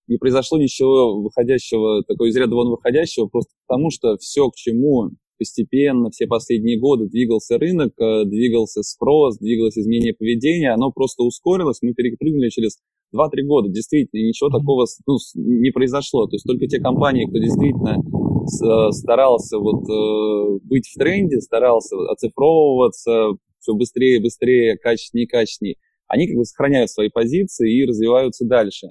не 0.08 0.16
произошло 0.16 0.58
ничего 0.58 1.20
выходящего, 1.20 2.02
такой 2.04 2.30
из 2.30 2.36
ряда 2.36 2.54
вон 2.54 2.70
выходящего, 2.70 3.26
просто 3.26 3.52
потому 3.66 3.90
что 3.90 4.16
все, 4.18 4.48
к 4.50 4.56
чему 4.56 5.10
постепенно 5.38 6.10
все 6.10 6.26
последние 6.26 6.78
годы 6.78 7.06
двигался 7.06 7.58
рынок, 7.58 7.92
э, 8.00 8.24
двигался 8.24 8.82
спрос, 8.82 9.38
двигалось 9.38 9.78
изменение 9.78 10.14
поведения, 10.14 10.72
оно 10.72 10.90
просто 10.90 11.22
ускорилось, 11.22 11.78
мы 11.82 11.94
перепрыгнули 11.94 12.48
через 12.48 12.78
2-3 13.14 13.42
года, 13.44 13.68
действительно, 13.68 14.20
ничего 14.20 14.50
такого 14.50 14.86
ну, 15.06 15.16
не 15.34 15.70
произошло. 15.70 16.26
То 16.26 16.34
есть 16.34 16.44
только 16.44 16.66
те 16.66 16.80
компании, 16.80 17.26
кто 17.26 17.38
действительно 17.38 17.98
э, 17.98 18.92
старался 18.92 19.58
вот 19.58 19.88
э, 19.88 20.58
быть 20.64 20.88
в 20.88 20.98
тренде, 20.98 21.40
старался 21.40 21.96
оцифровываться 22.10 23.30
все 23.60 23.74
быстрее, 23.74 24.16
и 24.16 24.22
быстрее, 24.22 24.76
качественнее, 24.76 25.26
и 25.26 25.28
качественнее, 25.28 25.76
они 26.08 26.26
как 26.26 26.36
бы 26.36 26.44
сохраняют 26.44 26.90
свои 26.90 27.10
позиции 27.10 27.72
и 27.72 27.86
развиваются 27.86 28.44
дальше. 28.44 28.88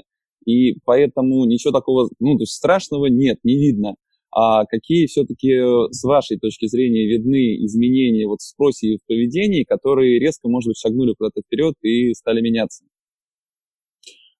И 0.47 0.79
поэтому 0.85 1.45
ничего 1.45 1.73
такого, 1.73 2.09
ну, 2.19 2.37
то 2.37 2.43
есть 2.43 2.53
страшного 2.53 3.07
нет, 3.07 3.37
не 3.43 3.57
видно. 3.57 3.95
А 4.31 4.65
какие 4.65 5.05
все-таки 5.07 5.51
э, 5.51 5.91
с 5.91 6.03
вашей 6.03 6.39
точки 6.39 6.67
зрения 6.67 7.05
видны 7.05 7.65
изменения 7.65 8.27
вот 8.27 8.39
в 8.39 8.47
спросе 8.47 8.93
и 8.93 8.97
в 8.97 9.05
поведении, 9.05 9.65
которые 9.65 10.19
резко, 10.19 10.47
может 10.47 10.69
быть, 10.69 10.77
шагнули 10.77 11.13
куда-то 11.17 11.41
вперед 11.41 11.75
и 11.81 12.13
стали 12.13 12.39
меняться? 12.39 12.85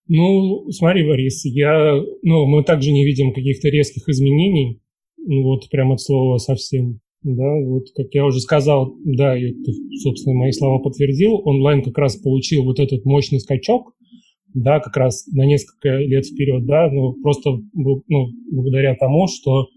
Ну, 0.07 0.69
смотри, 0.71 1.05
Борис, 1.05 1.43
я, 1.43 2.01
ну, 2.21 2.45
мы 2.45 2.63
также 2.63 2.91
не 2.91 3.03
видим 3.03 3.33
каких-то 3.33 3.67
резких 3.67 4.07
изменений, 4.07 4.79
вот 5.17 5.69
прямо 5.69 5.95
от 5.95 6.01
слова 6.01 6.37
совсем, 6.37 7.01
да, 7.23 7.53
вот 7.65 7.87
как 7.93 8.07
я 8.13 8.25
уже 8.25 8.39
сказал, 8.39 8.95
да, 9.03 9.37
и 9.37 9.53
собственно, 10.01 10.35
мои 10.35 10.51
слова 10.51 10.79
подтвердил, 10.79 11.41
онлайн 11.43 11.83
как 11.83 11.97
раз 11.97 12.15
получил 12.15 12.63
вот 12.63 12.79
этот 12.79 13.03
мощный 13.03 13.41
скачок, 13.41 13.96
да, 14.53 14.79
как 14.79 14.95
раз 14.97 15.27
на 15.27 15.45
несколько 15.45 15.97
лет 15.97 16.25
вперед, 16.25 16.65
да, 16.65 16.89
ну, 16.91 17.13
просто, 17.21 17.51
ну, 17.73 18.03
благодаря 18.51 18.95
тому, 18.95 19.27
что 19.27 19.67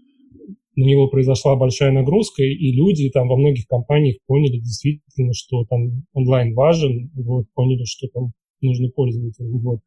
на 0.75 0.85
него 0.85 1.09
произошла 1.09 1.55
большая 1.55 1.91
нагрузка, 1.91 2.43
и 2.43 2.71
люди 2.71 3.09
там 3.09 3.27
во 3.27 3.37
многих 3.37 3.67
компаниях 3.67 4.17
поняли 4.25 4.59
действительно, 4.59 5.33
что 5.33 5.65
там 5.65 6.05
онлайн 6.13 6.53
важен, 6.53 7.11
вот, 7.13 7.45
поняли, 7.53 7.83
что 7.85 8.07
там 8.07 8.31
нужно 8.61 8.89
пользователям, 8.89 9.59
вот 9.59 9.79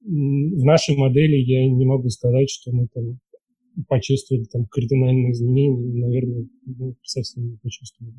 в 0.00 0.64
нашей 0.64 0.96
модели 0.96 1.36
я 1.36 1.66
не 1.66 1.84
могу 1.84 2.08
сказать, 2.08 2.50
что 2.50 2.72
мы 2.72 2.88
там 2.88 3.18
почувствовали 3.88 4.44
там 4.44 4.66
кардинальные 4.66 5.32
изменения, 5.32 6.06
наверное, 6.06 6.48
ну, 6.66 6.94
совсем 7.02 7.48
не 7.48 7.56
почувствовали. 7.56 8.14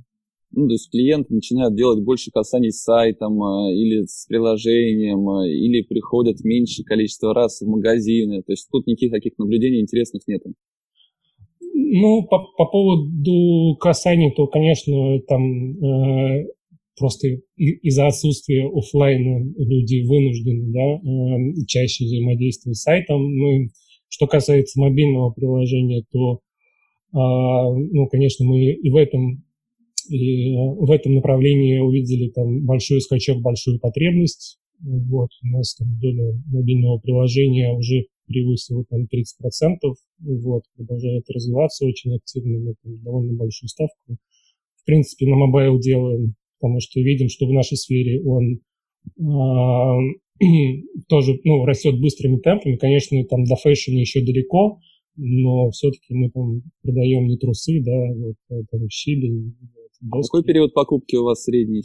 Ну, 0.52 0.68
то 0.68 0.74
есть 0.74 0.90
клиент 0.90 1.30
начинает 1.30 1.76
делать 1.76 2.04
больше 2.04 2.32
касаний 2.32 2.72
с 2.72 2.82
сайтом 2.82 3.42
э, 3.44 3.74
или 3.74 4.06
с 4.06 4.26
приложением, 4.28 5.30
э, 5.30 5.50
или 5.52 5.82
приходят 5.84 6.44
меньше 6.44 6.84
количество 6.84 7.34
раз 7.34 7.62
в 7.62 7.68
магазины. 7.68 8.42
То 8.42 8.54
есть 8.54 8.68
тут 8.72 8.88
никаких 8.88 9.12
таких 9.12 9.38
наблюдений 9.38 9.82
интересных 9.82 10.24
нет. 10.28 10.42
Ну, 11.62 12.24
по, 12.24 12.40
по 12.58 12.66
поводу 12.66 13.76
касаний, 13.80 14.32
то, 14.32 14.48
конечно, 14.48 15.20
там 15.28 15.78
э, 15.84 16.48
просто 17.00 17.28
из-за 17.56 18.08
отсутствия 18.08 18.68
офлайна 18.68 19.46
люди 19.58 20.06
вынуждены 20.08 20.72
да, 20.72 21.10
эм, 21.10 21.66
чаще 21.66 22.06
взаимодействовать 22.06 22.78
с 22.78 22.84
сайтом. 22.84 23.36
Ну, 23.36 23.68
что 24.10 24.28
касается 24.28 24.80
мобильного 24.80 25.32
приложения, 25.32 26.04
то, 26.12 26.42
а, 27.14 27.72
ну, 27.74 28.08
конечно, 28.08 28.46
мы 28.46 28.72
и 28.72 28.90
в 28.90 28.96
этом, 28.96 29.44
и 30.10 30.56
в 30.56 30.92
этом 30.92 31.16
направлении 31.16 31.80
увидели 31.80 32.30
там 32.30 32.66
большой 32.66 33.02
скачок, 33.02 33.42
большую 33.42 33.80
потребность. 33.80 34.60
Вот, 34.82 35.30
у 35.44 35.48
нас 35.48 35.76
там 35.76 35.88
доля 36.00 36.34
мобильного 36.48 37.00
приложения 37.00 37.74
уже 37.74 38.06
превысила 38.28 38.86
там 38.90 39.02
30%, 39.02 39.08
вот, 40.20 40.64
продолжает 40.76 41.26
развиваться 41.30 41.86
очень 41.86 42.16
активно, 42.16 42.60
мы 42.60 42.76
там 42.82 43.04
довольно 43.04 43.34
большую 43.34 43.68
ставку. 43.68 44.18
В 44.78 44.86
принципе, 44.86 45.28
на 45.28 45.36
mobile 45.36 45.80
делаем 45.80 46.36
потому 46.60 46.80
что 46.80 47.00
видим, 47.00 47.30
что 47.30 47.48
в 47.48 47.54
нашей 47.54 47.78
сфере 47.78 48.22
он 48.24 48.60
э, 49.18 50.40
тоже 51.08 51.40
ну, 51.44 51.66
растет 51.66 52.00
быстрыми 52.00 52.38
темпами. 52.38 52.76
Конечно, 52.76 53.24
там 53.26 53.46
до 53.46 53.56
fashion 53.56 53.94
а 53.94 54.00
еще 54.00 54.22
далеко, 54.22 54.80
но 55.16 55.70
все-таки 55.72 56.14
мы 56.14 56.30
там 56.30 56.62
продаем 56.82 57.28
не 57.28 57.38
трусы, 57.38 57.82
да, 57.84 58.14
вот, 58.14 58.36
а 58.50 58.64
там 58.72 58.90
щели. 58.90 59.54
А 60.02 60.22
какой 60.22 60.44
период 60.44 60.74
покупки 60.74 61.16
у 61.16 61.24
вас 61.24 61.44
средний? 61.44 61.84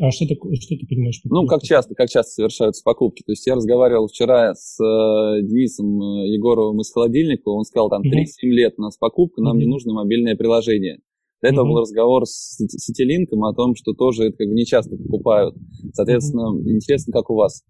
А 0.00 0.10
что, 0.10 0.26
такое, 0.26 0.54
что 0.56 0.76
ты 0.76 0.86
понимаешь? 0.86 1.20
Ну, 1.24 1.46
как 1.46 1.62
часто, 1.62 1.94
как 1.94 2.10
часто 2.10 2.32
совершаются 2.32 2.82
покупки. 2.84 3.22
То 3.22 3.32
есть 3.32 3.46
я 3.46 3.54
разговаривал 3.54 4.08
вчера 4.08 4.54
с 4.54 4.78
э, 4.78 5.42
Денисом 5.42 6.02
э, 6.02 6.28
Егоровым 6.28 6.80
из 6.80 6.92
холодильника, 6.92 7.48
он 7.48 7.64
сказал, 7.64 7.88
там, 7.88 8.02
3-7 8.02 8.06
mm-hmm. 8.06 8.48
лет 8.48 8.74
у 8.76 8.82
нас 8.82 8.96
покупка, 8.98 9.40
нам 9.40 9.56
mm-hmm. 9.56 9.60
не 9.60 9.66
нужно 9.66 9.94
мобильное 9.94 10.36
приложение. 10.36 10.98
До 11.40 11.48
этого 11.48 11.64
mm-hmm. 11.64 11.68
был 11.68 11.80
разговор 11.80 12.26
с 12.26 12.56
Ситилинком 12.58 13.44
о 13.44 13.54
том, 13.54 13.74
что 13.74 13.92
тоже 13.92 14.24
это 14.24 14.38
как 14.38 14.48
бы 14.48 14.54
не 14.54 14.66
часто 14.66 14.96
покупают. 14.96 15.54
Соответственно, 15.92 16.54
mm-hmm. 16.54 16.74
интересно, 16.74 17.12
как 17.12 17.30
у 17.30 17.34
вас? 17.34 17.62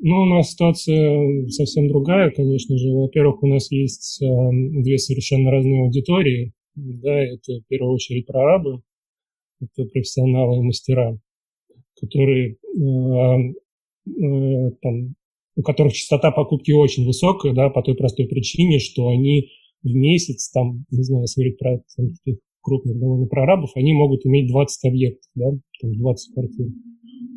Ну, 0.00 0.22
у 0.22 0.26
нас 0.26 0.52
ситуация 0.52 1.48
совсем 1.48 1.88
другая, 1.88 2.30
конечно 2.30 2.78
же. 2.78 2.88
Во-первых, 2.90 3.42
у 3.42 3.48
нас 3.48 3.70
есть 3.70 4.22
э, 4.22 4.26
две 4.82 4.96
совершенно 4.96 5.50
разные 5.50 5.82
аудитории. 5.82 6.54
Да, 6.80 7.24
это 7.24 7.60
в 7.60 7.66
первую 7.68 7.94
очередь 7.94 8.26
прорабы, 8.26 8.82
это 9.60 9.84
профессионалы 9.86 10.58
и 10.58 10.62
мастера, 10.62 11.18
которые 12.00 12.52
э, 12.52 13.54
э, 14.06 14.70
там, 14.80 15.14
у 15.56 15.62
которых 15.62 15.92
частота 15.92 16.30
покупки 16.30 16.70
очень 16.70 17.04
высокая, 17.04 17.52
да, 17.52 17.68
по 17.68 17.82
той 17.82 17.96
простой 17.96 18.26
причине, 18.26 18.78
что 18.78 19.08
они 19.08 19.50
в 19.82 19.92
месяц, 19.92 20.50
там, 20.50 20.84
не 20.90 21.02
знаю, 21.02 21.22
если 21.22 21.40
говорить 21.40 21.58
про 21.58 21.82
там, 21.96 22.14
таких 22.24 22.38
крупных 22.60 22.96
довольно 22.96 23.26
прорабов, 23.26 23.72
они 23.74 23.92
могут 23.92 24.24
иметь 24.24 24.48
20 24.48 24.84
объектов, 24.84 25.30
да, 25.34 25.50
там 25.80 25.96
20 25.96 26.34
квартир. 26.34 26.66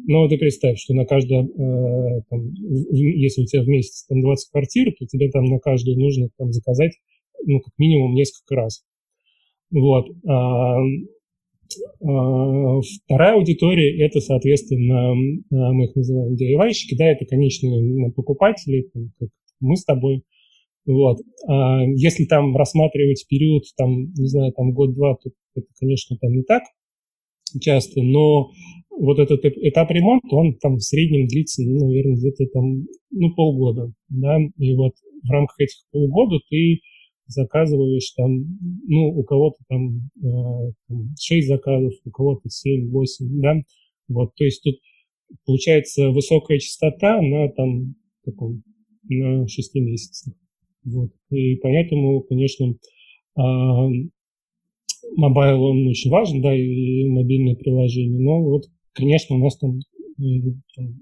Но 0.05 0.27
ты 0.27 0.37
представь, 0.37 0.77
что 0.77 0.93
на 0.93 1.05
каждое, 1.05 1.45
э, 1.45 2.21
там, 2.29 2.53
если 2.53 3.41
у 3.41 3.45
тебя 3.45 3.63
в 3.63 3.67
месяц 3.67 4.05
там 4.05 4.21
20 4.21 4.51
квартир, 4.51 4.93
то 4.99 5.05
тебе 5.07 5.31
там 5.31 5.45
на 5.45 5.57
каждую 5.57 5.97
нужно 5.97 6.29
там 6.37 6.51
заказать, 6.51 6.91
ну, 7.43 7.59
как 7.59 7.73
минимум 7.79 8.13
несколько 8.13 8.55
раз. 8.55 8.83
Вот. 9.71 10.07
А, 10.27 10.77
а, 12.03 12.81
вторая 13.05 13.35
аудитория– 13.35 14.05
это, 14.05 14.19
соответственно, 14.19 15.11
а, 15.11 15.73
мы 15.73 15.85
их 15.85 15.95
называем 15.95 16.33
DIY-щики, 16.33 16.95
да, 16.97 17.05
это 17.11 17.25
конечные 17.25 18.11
покупатели, 18.11 18.89
там, 18.93 19.11
как 19.19 19.29
мы 19.59 19.75
с 19.75 19.85
тобой. 19.85 20.23
Вот. 20.83 21.19
Если 21.95 22.25
там 22.25 22.57
рассматривать 22.57 23.27
период, 23.29 23.65
там, 23.77 24.11
не 24.13 24.25
знаю, 24.25 24.51
там 24.51 24.71
год-два, 24.73 25.15
то 25.15 25.29
это, 25.55 25.67
конечно, 25.79 26.17
там 26.17 26.31
не 26.31 26.41
так 26.41 26.63
часто, 27.59 28.01
но 28.01 28.49
вот 28.89 29.19
этот 29.19 29.45
этап 29.45 29.91
ремонта, 29.91 30.35
он 30.35 30.55
там 30.55 30.77
в 30.77 30.81
среднем 30.81 31.27
длится, 31.27 31.61
ну, 31.63 31.87
наверное, 31.87 32.15
где-то 32.15 32.45
там, 32.47 32.87
ну, 33.11 33.35
полгода, 33.35 33.93
да, 34.09 34.39
и 34.57 34.75
вот 34.75 34.93
в 35.23 35.29
рамках 35.29 35.59
этих 35.59 35.75
полгода 35.91 36.39
ты 36.49 36.79
заказываешь 37.31 38.11
там, 38.11 38.57
ну, 38.87 39.09
у 39.09 39.23
кого-то 39.23 39.57
там, 39.67 40.09
э, 40.17 40.71
там 40.87 41.09
6 41.19 41.47
заказов, 41.47 41.93
у 42.05 42.11
кого-то 42.11 42.49
7, 42.49 42.89
8, 42.89 43.41
да, 43.41 43.55
вот, 44.07 44.35
то 44.35 44.43
есть 44.43 44.61
тут 44.63 44.75
получается 45.45 46.09
высокая 46.09 46.59
частота 46.59 47.21
на 47.21 47.49
там 47.49 47.95
таком, 48.23 48.63
на 49.09 49.47
6 49.47 49.75
месяцах, 49.75 50.33
вот, 50.83 51.11
и 51.31 51.55
поэтому, 51.55 52.21
конечно, 52.21 52.75
а, 53.35 53.87
mobile, 55.15 55.63
он 55.63 55.87
очень 55.87 56.11
важен, 56.11 56.41
да, 56.41 56.55
и 56.55 57.07
мобильное 57.07 57.55
приложение, 57.55 58.19
но 58.19 58.43
вот, 58.43 58.65
конечно, 58.93 59.35
у 59.35 59.39
нас 59.39 59.57
там, 59.57 59.79
э, 60.19 60.51
там 60.75 60.99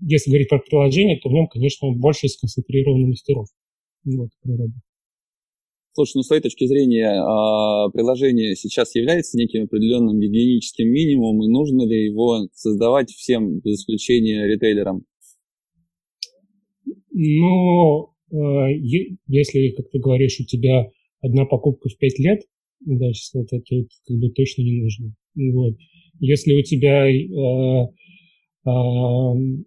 если 0.00 0.30
говорить 0.30 0.48
про 0.48 0.58
приложение, 0.58 1.18
то 1.18 1.28
в 1.28 1.32
нем, 1.32 1.46
конечно, 1.46 1.90
больше 1.92 2.28
сконцентрировано 2.28 3.06
мастеров. 3.06 3.48
Вот, 4.04 4.30
проработка. 4.42 4.80
Слушай, 6.00 6.16
ну 6.16 6.22
с 6.22 6.28
твоей 6.28 6.40
точки 6.40 6.64
зрения, 6.64 7.10
а, 7.10 7.90
приложение 7.90 8.56
сейчас 8.56 8.94
является 8.94 9.36
неким 9.36 9.64
определенным 9.64 10.18
гигиеническим 10.18 10.88
минимумом, 10.88 11.44
и 11.44 11.52
нужно 11.52 11.86
ли 11.86 12.06
его 12.06 12.48
создавать 12.54 13.10
всем, 13.10 13.60
без 13.60 13.80
исключения 13.80 14.46
ритейлерам? 14.46 15.04
Ну, 17.12 18.14
а, 18.32 18.68
если, 19.26 19.74
как 19.76 19.90
ты 19.90 19.98
говоришь, 19.98 20.40
у 20.40 20.44
тебя 20.44 20.90
одна 21.20 21.44
покупка 21.44 21.90
в 21.90 21.98
5 21.98 22.18
лет, 22.20 22.40
да, 22.80 23.08
это, 23.34 23.56
это 23.56 23.86
как 24.06 24.16
бы 24.16 24.30
точно 24.30 24.62
не 24.62 24.80
нужно. 24.80 25.14
Вот. 25.34 25.76
Если 26.18 26.54
у 26.54 26.62
тебя 26.62 27.10
э, 27.10 27.88
э, 28.64 29.62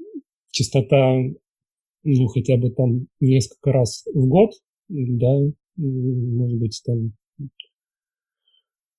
частота, 0.50 1.16
ну, 2.02 2.26
хотя 2.26 2.58
бы 2.58 2.72
там 2.72 3.06
несколько 3.20 3.72
раз 3.72 4.04
в 4.12 4.28
год, 4.28 4.50
да, 4.90 5.38
может 5.78 6.60
быть, 6.60 6.82
там 6.86 7.14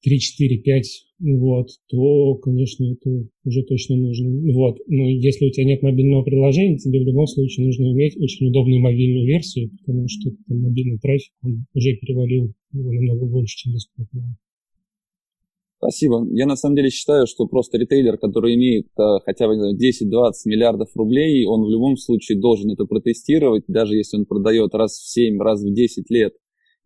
3, 0.05 0.19
4, 0.19 0.59
5, 0.59 0.87
вот, 1.21 1.69
то, 1.89 2.35
конечно, 2.37 2.85
это 2.85 3.27
уже 3.45 3.63
точно 3.65 3.97
нужно. 3.97 4.53
Вот. 4.53 4.77
Но 4.87 5.09
если 5.09 5.47
у 5.47 5.51
тебя 5.51 5.65
нет 5.65 5.83
мобильного 5.83 6.23
приложения, 6.23 6.77
тебе 6.77 7.01
в 7.01 7.07
любом 7.07 7.27
случае 7.27 7.67
нужно 7.67 7.85
иметь 7.93 8.17
очень 8.19 8.49
удобную 8.49 8.81
мобильную 8.81 9.27
версию, 9.27 9.71
потому 9.79 10.07
что 10.09 10.31
там 10.47 10.61
мобильный 10.61 10.99
трафик, 10.99 11.33
он 11.43 11.65
уже 11.75 11.97
перевалил 11.97 12.53
его 12.73 12.93
намного 12.93 13.27
больше, 13.27 13.57
чем 13.57 13.73
бесплатного. 13.73 14.37
Спасибо. 15.79 16.27
Я 16.33 16.47
на 16.47 16.57
самом 16.57 16.77
деле 16.77 16.91
считаю, 16.91 17.27
что 17.27 17.47
просто 17.47 17.79
ритейлер, 17.79 18.17
который 18.17 18.55
имеет 18.55 18.87
а, 18.97 19.21
хотя 19.21 19.47
бы 19.47 19.55
10-20 19.55 20.33
миллиардов 20.47 20.89
рублей, 20.95 21.45
он 21.45 21.63
в 21.63 21.71
любом 21.71 21.97
случае 21.97 22.41
должен 22.41 22.71
это 22.71 22.85
протестировать, 22.85 23.65
даже 23.69 23.97
если 23.97 24.17
он 24.17 24.25
продает 24.25 24.75
раз 24.75 24.93
в 24.93 25.11
7, 25.11 25.39
раз 25.41 25.63
в 25.63 25.75
10 25.75 26.11
лет 26.11 26.33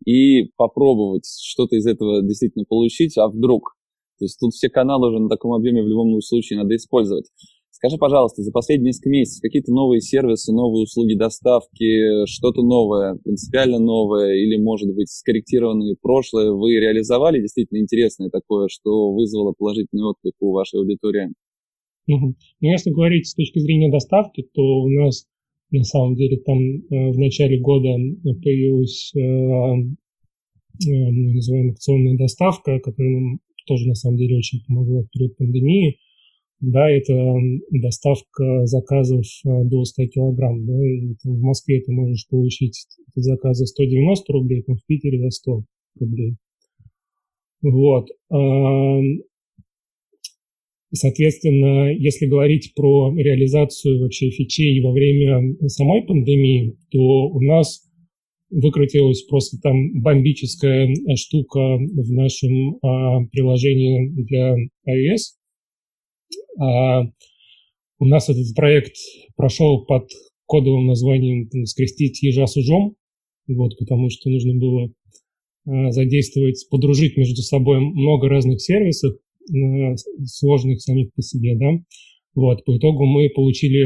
и 0.05 0.51
попробовать 0.55 1.25
что-то 1.25 1.75
из 1.75 1.85
этого 1.85 2.21
действительно 2.21 2.65
получить, 2.67 3.17
а 3.17 3.27
вдруг. 3.27 3.75
То 4.19 4.25
есть 4.25 4.37
тут 4.39 4.53
все 4.53 4.69
каналы 4.69 5.09
уже 5.09 5.19
на 5.19 5.29
таком 5.29 5.53
объеме 5.53 5.81
в 5.81 5.87
любом 5.87 6.19
случае 6.21 6.59
надо 6.59 6.75
использовать. 6.75 7.25
Скажи, 7.71 7.97
пожалуйста, 7.97 8.41
за 8.41 8.51
последние 8.51 8.87
несколько 8.87 9.09
месяцев 9.09 9.41
какие-то 9.41 9.71
новые 9.71 10.01
сервисы, 10.01 10.51
новые 10.51 10.83
услуги 10.83 11.13
доставки, 11.13 12.25
что-то 12.25 12.61
новое, 12.61 13.15
принципиально 13.23 13.79
новое 13.79 14.35
или, 14.35 14.61
может 14.61 14.93
быть, 14.93 15.09
скорректированное 15.09 15.95
прошлое 16.01 16.51
вы 16.51 16.73
реализовали 16.73 17.39
действительно 17.39 17.79
интересное 17.79 18.29
такое, 18.29 18.67
что 18.69 19.13
вызвало 19.13 19.53
положительный 19.57 20.03
отклик 20.03 20.33
у 20.41 20.51
вашей 20.51 20.81
аудитории? 20.81 21.29
Ну, 22.07 22.35
если 22.59 22.89
говорить 22.89 23.27
с 23.27 23.35
точки 23.35 23.59
зрения 23.59 23.89
доставки, 23.89 24.49
то 24.53 24.61
у 24.61 24.89
нас 24.89 25.25
на 25.71 25.83
самом 25.83 26.15
деле 26.15 26.37
там 26.37 26.57
э, 26.59 27.11
в 27.11 27.17
начале 27.17 27.59
года 27.59 27.89
появилась 28.41 29.11
э, 29.15 29.19
э, 29.19 31.11
мы 31.11 31.33
называем 31.33 31.71
акционная 31.71 32.17
доставка, 32.17 32.79
которая 32.79 33.37
тоже 33.67 33.87
на 33.87 33.95
самом 33.95 34.17
деле 34.17 34.37
очень 34.37 34.61
помогла 34.65 35.03
в 35.03 35.09
период 35.09 35.37
пандемии. 35.37 35.97
Да, 36.61 36.89
это 36.89 37.13
доставка 37.71 38.65
заказов 38.65 39.25
до 39.45 39.85
100 39.85 40.07
килограмм. 40.07 40.65
Да, 40.65 40.73
и 40.73 41.15
там 41.23 41.35
в 41.35 41.41
Москве 41.41 41.81
ты 41.81 41.91
можешь 41.91 42.27
получить 42.27 42.85
заказ 43.15 43.57
за 43.57 43.65
190 43.65 44.33
рублей, 44.33 44.63
там 44.63 44.75
в 44.75 44.85
Питере 44.85 45.21
за 45.21 45.29
100 45.29 45.63
рублей. 46.01 46.35
Вот. 47.61 48.09
Соответственно, 50.91 51.93
если 51.93 52.25
говорить 52.25 52.73
про 52.75 53.13
реализацию 53.15 54.01
вообще 54.01 54.31
фичей 54.31 54.81
во 54.81 54.91
время 54.91 55.55
самой 55.67 56.01
пандемии, 56.01 56.77
то 56.89 56.99
у 56.99 57.39
нас 57.41 57.87
выкрутилась 58.49 59.21
просто 59.23 59.57
там 59.61 60.01
бомбическая 60.01 60.91
штука 61.15 61.77
в 61.77 62.11
нашем 62.11 62.77
а, 62.81 63.23
приложении 63.31 64.09
для 64.23 64.55
iOS. 64.87 65.37
А, 66.59 67.03
у 67.99 68.05
нас 68.05 68.29
этот 68.29 68.55
проект 68.55 68.95
прошел 69.35 69.85
под 69.85 70.09
кодовым 70.47 70.87
названием 70.87 71.47
там, 71.49 71.65
«Скрестить 71.65 72.23
ежа 72.23 72.47
с 72.47 72.57
ужом», 72.57 72.95
вот, 73.47 73.77
потому 73.77 74.09
что 74.09 74.31
нужно 74.31 74.55
было 74.55 74.91
а, 75.67 75.91
задействовать, 75.91 76.65
подружить 76.71 77.15
между 77.17 77.43
собой 77.43 77.79
много 77.79 78.27
разных 78.27 78.61
сервисов, 78.61 79.15
сложных 80.25 80.81
самих 80.81 81.13
по 81.13 81.21
себе, 81.21 81.55
да. 81.55 81.79
Вот, 82.35 82.63
по 82.63 82.77
итогу 82.77 83.05
мы 83.05 83.29
получили 83.29 83.81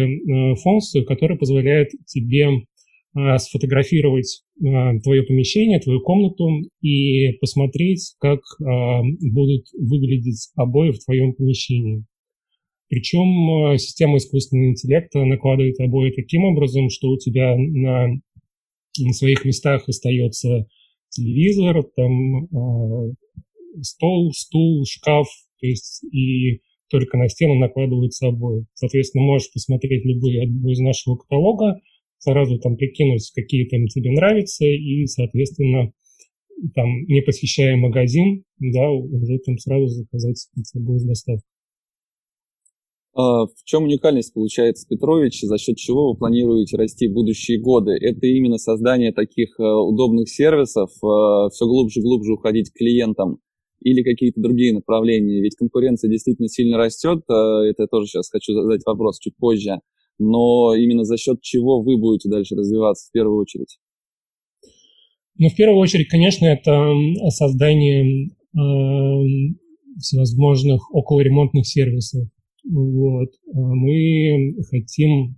э, 0.51 0.55
функцию, 0.55 1.05
которая 1.05 1.37
позволяет 1.37 1.89
тебе 2.05 2.49
э, 3.15 3.37
сфотографировать 3.37 4.43
твое 5.03 5.23
помещение, 5.23 5.79
твою 5.79 6.01
комнату 6.01 6.47
и 6.79 7.31
посмотреть, 7.41 8.15
как 8.19 8.39
будут 8.59 9.65
выглядеть 9.77 10.51
обои 10.55 10.91
в 10.91 11.03
твоем 11.03 11.33
помещении. 11.33 12.05
Причем 12.87 13.77
система 13.79 14.17
искусственного 14.17 14.69
интеллекта 14.69 15.25
накладывает 15.25 15.79
обои 15.79 16.11
таким 16.11 16.43
образом, 16.43 16.89
что 16.89 17.09
у 17.09 17.17
тебя 17.17 17.55
на, 17.57 18.09
на 18.99 19.13
своих 19.13 19.43
местах 19.43 19.89
остается 19.89 20.67
телевизор, 21.09 21.83
там 21.95 22.47
стол, 23.81 24.31
стул, 24.33 24.85
шкаф, 24.85 25.27
то 25.63 25.67
есть 25.67 26.03
и 26.11 26.59
только 26.89 27.17
на 27.17 27.29
стену 27.29 27.55
накладываются 27.55 28.27
обои. 28.27 28.65
Соответственно, 28.73 29.23
можешь 29.23 29.49
посмотреть 29.53 30.03
любые 30.03 30.43
из 30.43 30.79
нашего 30.79 31.15
каталога, 31.15 31.79
сразу 32.17 32.59
там 32.59 32.75
прикинуть, 32.75 33.31
какие 33.33 33.65
там 33.69 33.87
тебе 33.87 34.11
нравятся, 34.11 34.65
и, 34.65 35.05
соответственно, 35.05 35.93
там, 36.75 37.05
не 37.05 37.21
посещая 37.21 37.77
магазин, 37.77 38.43
да, 38.59 38.89
уже 38.91 39.39
там 39.39 39.57
сразу 39.57 39.87
заказать 39.87 40.47
эти 40.57 40.77
обои 40.77 40.97
с 40.97 41.05
доставкой. 41.05 41.47
А, 43.15 43.45
в 43.45 43.63
чем 43.63 43.83
уникальность 43.83 44.33
получается 44.33 44.85
Петрович, 44.89 45.39
за 45.43 45.57
счет 45.57 45.77
чего 45.77 46.11
вы 46.11 46.17
планируете 46.17 46.75
расти 46.75 47.07
в 47.07 47.13
будущие 47.13 47.57
годы? 47.61 47.93
Это 47.93 48.27
именно 48.27 48.57
создание 48.57 49.13
таких 49.13 49.57
э, 49.59 49.63
удобных 49.63 50.29
сервисов, 50.29 50.89
э, 50.89 51.49
все 51.51 51.65
глубже 51.65 52.01
и 52.01 52.03
глубже 52.03 52.33
уходить 52.33 52.71
к 52.71 52.77
клиентам 52.77 53.37
или 53.83 54.03
какие-то 54.03 54.41
другие 54.41 54.73
направления? 54.73 55.41
Ведь 55.41 55.55
конкуренция 55.55 56.09
действительно 56.09 56.47
сильно 56.47 56.77
растет, 56.77 57.23
э, 57.29 57.33
это 57.33 57.83
я 57.83 57.87
тоже 57.87 58.07
сейчас 58.07 58.29
хочу 58.29 58.53
задать 58.53 58.81
вопрос 58.85 59.19
чуть 59.19 59.35
позже, 59.37 59.79
но 60.19 60.73
именно 60.75 61.03
за 61.03 61.17
счет 61.17 61.41
чего 61.41 61.81
вы 61.81 61.97
будете 61.97 62.29
дальше 62.29 62.55
развиваться 62.55 63.09
в 63.09 63.11
первую 63.11 63.39
очередь? 63.39 63.77
Ну, 65.37 65.49
в 65.49 65.55
первую 65.55 65.79
очередь, 65.79 66.09
конечно, 66.09 66.45
это 66.45 66.93
создание 67.29 68.27
э, 68.27 69.59
всевозможных 69.99 70.93
околоремонтных 70.93 71.67
сервисов. 71.67 72.27
Вот. 72.69 73.29
А 73.53 73.59
мы 73.59 74.55
хотим, 74.69 75.37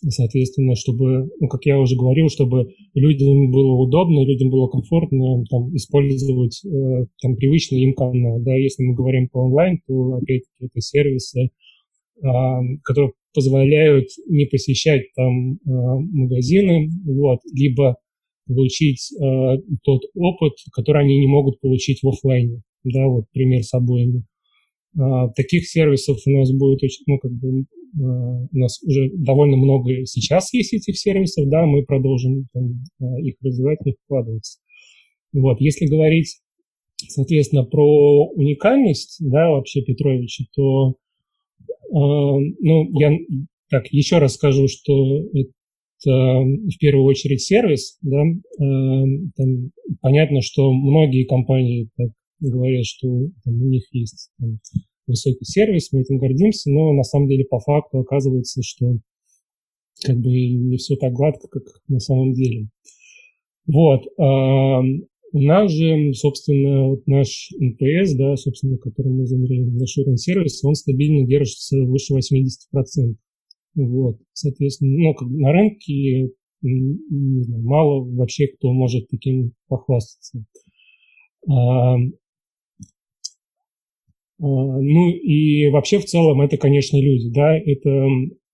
соответственно, 0.00 0.74
чтобы, 0.74 1.30
ну, 1.40 1.48
как 1.48 1.64
я 1.64 1.78
уже 1.78 1.96
говорил, 1.96 2.28
чтобы 2.28 2.72
людям 2.94 3.50
было 3.50 3.72
удобно, 3.74 4.24
людям 4.24 4.50
было 4.50 4.68
комфортно 4.68 5.44
там, 5.50 5.74
использовать 5.76 6.64
э, 6.64 7.06
там, 7.20 7.36
привычный 7.36 7.80
им 7.82 7.94
канал. 7.94 8.40
Да, 8.40 8.54
если 8.54 8.82
мы 8.82 8.94
говорим 8.94 9.28
по 9.28 9.38
онлайн, 9.38 9.80
то, 9.86 10.14
опять-таки, 10.14 10.66
это 10.66 10.80
сервисы, 10.80 11.40
э, 11.42 12.28
которые 12.82 13.12
позволяют 13.34 14.08
не 14.28 14.46
посещать 14.46 15.12
там 15.14 15.54
э, 15.54 15.56
магазины, 15.64 16.88
вот, 17.04 17.40
либо 17.52 17.96
получить 18.46 19.10
э, 19.12 19.56
тот 19.82 20.02
опыт, 20.14 20.52
который 20.72 21.02
они 21.02 21.18
не 21.18 21.26
могут 21.26 21.60
получить 21.60 22.02
в 22.02 22.08
офлайне. 22.08 22.62
Да, 22.84 23.06
вот 23.06 23.24
пример 23.32 23.62
с 23.62 23.72
обоями. 23.72 24.24
А, 24.96 25.28
таких 25.30 25.66
сервисов 25.66 26.18
у 26.26 26.30
нас 26.30 26.52
будет 26.52 26.82
очень, 26.82 27.04
ну, 27.06 27.18
как 27.18 27.32
бы, 27.32 27.64
у 27.96 28.48
нас 28.56 28.82
уже 28.82 29.10
довольно 29.14 29.56
много 29.56 30.04
сейчас 30.06 30.52
есть 30.52 30.72
этих 30.72 30.98
сервисов, 30.98 31.48
да, 31.48 31.64
мы 31.64 31.84
продолжим 31.84 32.46
там, 32.52 32.84
а, 33.00 33.20
их 33.20 33.34
развивать, 33.42 33.78
в 33.80 33.86
них 33.86 33.94
вкладываться. 34.04 34.58
Вот, 35.32 35.60
если 35.60 35.86
говорить, 35.86 36.40
соответственно, 37.08 37.64
про 37.64 38.26
уникальность, 38.34 39.16
да, 39.20 39.50
вообще 39.50 39.82
Петровича, 39.82 40.44
то, 40.54 40.94
ну, 41.90 42.98
я 42.98 43.16
так 43.70 43.88
еще 43.88 44.18
раз 44.18 44.34
скажу, 44.34 44.68
что 44.68 45.20
это 45.32 45.50
в 46.04 46.78
первую 46.78 47.06
очередь 47.06 47.42
сервис, 47.42 47.98
да, 48.02 48.22
там 48.58 49.70
понятно, 50.00 50.40
что 50.40 50.72
многие 50.72 51.24
компании 51.24 51.88
так 51.96 52.10
говорят, 52.40 52.84
что 52.84 53.08
там, 53.44 53.60
у 53.60 53.66
них 53.66 53.84
есть 53.92 54.30
там, 54.38 54.58
высокий 55.06 55.44
сервис, 55.44 55.92
мы 55.92 56.02
этим 56.02 56.18
гордимся, 56.18 56.70
но 56.70 56.92
на 56.92 57.02
самом 57.02 57.28
деле 57.28 57.44
по 57.44 57.58
факту 57.58 57.98
оказывается, 57.98 58.62
что 58.62 58.98
как 60.04 60.16
бы 60.18 60.30
не 60.30 60.76
все 60.76 60.96
так 60.96 61.12
гладко, 61.12 61.48
как 61.48 61.62
на 61.88 62.00
самом 62.00 62.32
деле. 62.32 62.68
Вот. 63.66 64.02
У 64.16 65.40
нас 65.40 65.70
же, 65.70 66.12
собственно, 66.14 66.88
вот 66.88 67.06
наш 67.06 67.50
NPS, 67.58 68.14
да, 68.14 68.36
собственно, 68.36 68.78
который 68.78 69.12
мы 69.12 69.26
замеряем, 69.26 69.76
наш 69.76 69.96
уровень 69.98 70.16
сервиса, 70.16 70.68
он 70.68 70.74
стабильно 70.74 71.26
держится 71.26 71.76
выше 71.78 72.14
80%. 72.14 73.16
Вот. 73.76 74.20
Соответственно, 74.32 74.96
ну, 74.96 75.14
как 75.14 75.28
бы 75.28 75.38
на 75.38 75.52
рынке 75.52 76.30
не 76.64 77.42
знаю, 77.42 77.62
мало 77.62 78.04
вообще 78.04 78.46
кто 78.48 78.72
может 78.72 79.08
таким 79.08 79.52
похвастаться. 79.68 80.44
А, 81.48 81.96
ну 84.38 85.10
и 85.10 85.68
вообще 85.68 85.98
в 85.98 86.04
целом 86.04 86.40
это, 86.40 86.56
конечно, 86.56 86.96
люди, 86.96 87.30
да, 87.30 87.56
это, 87.56 88.08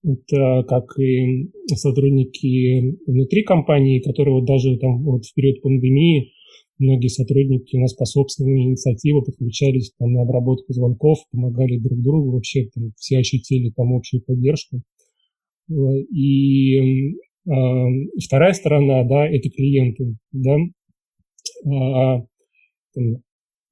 это 0.05 0.65
как 0.69 0.99
и 0.99 1.51
сотрудники 1.75 2.99
внутри 3.07 3.43
компании, 3.43 4.01
которые 4.01 4.35
вот 4.35 4.45
даже 4.45 4.77
там 4.79 5.03
вот 5.03 5.25
в 5.25 5.35
период 5.35 5.63
пандемии 5.63 6.33
многие 6.81 7.09
сотрудники 7.09 7.77
у 7.77 7.81
нас 7.81 7.95
по 7.95 8.05
собственной 8.05 8.63
инициативе 8.65 9.23
подключались 9.23 9.93
там 9.99 10.13
на 10.13 10.23
обработку 10.23 10.73
звонков, 10.73 11.19
помогали 11.31 11.79
друг 11.79 12.01
другу, 12.01 12.33
вообще 12.33 12.69
там 12.75 12.93
все 12.97 13.19
ощутили 13.19 13.71
там 13.71 13.95
общую 13.95 14.23
поддержку. 14.23 14.83
И 15.69 16.77
э, 16.79 17.13
вторая 18.25 18.55
сторона, 18.55 19.05
да, 19.05 19.29
это 19.29 19.49
клиенты, 19.51 20.17
да. 20.33 20.57
А, 21.67 22.25
там, 22.95 23.23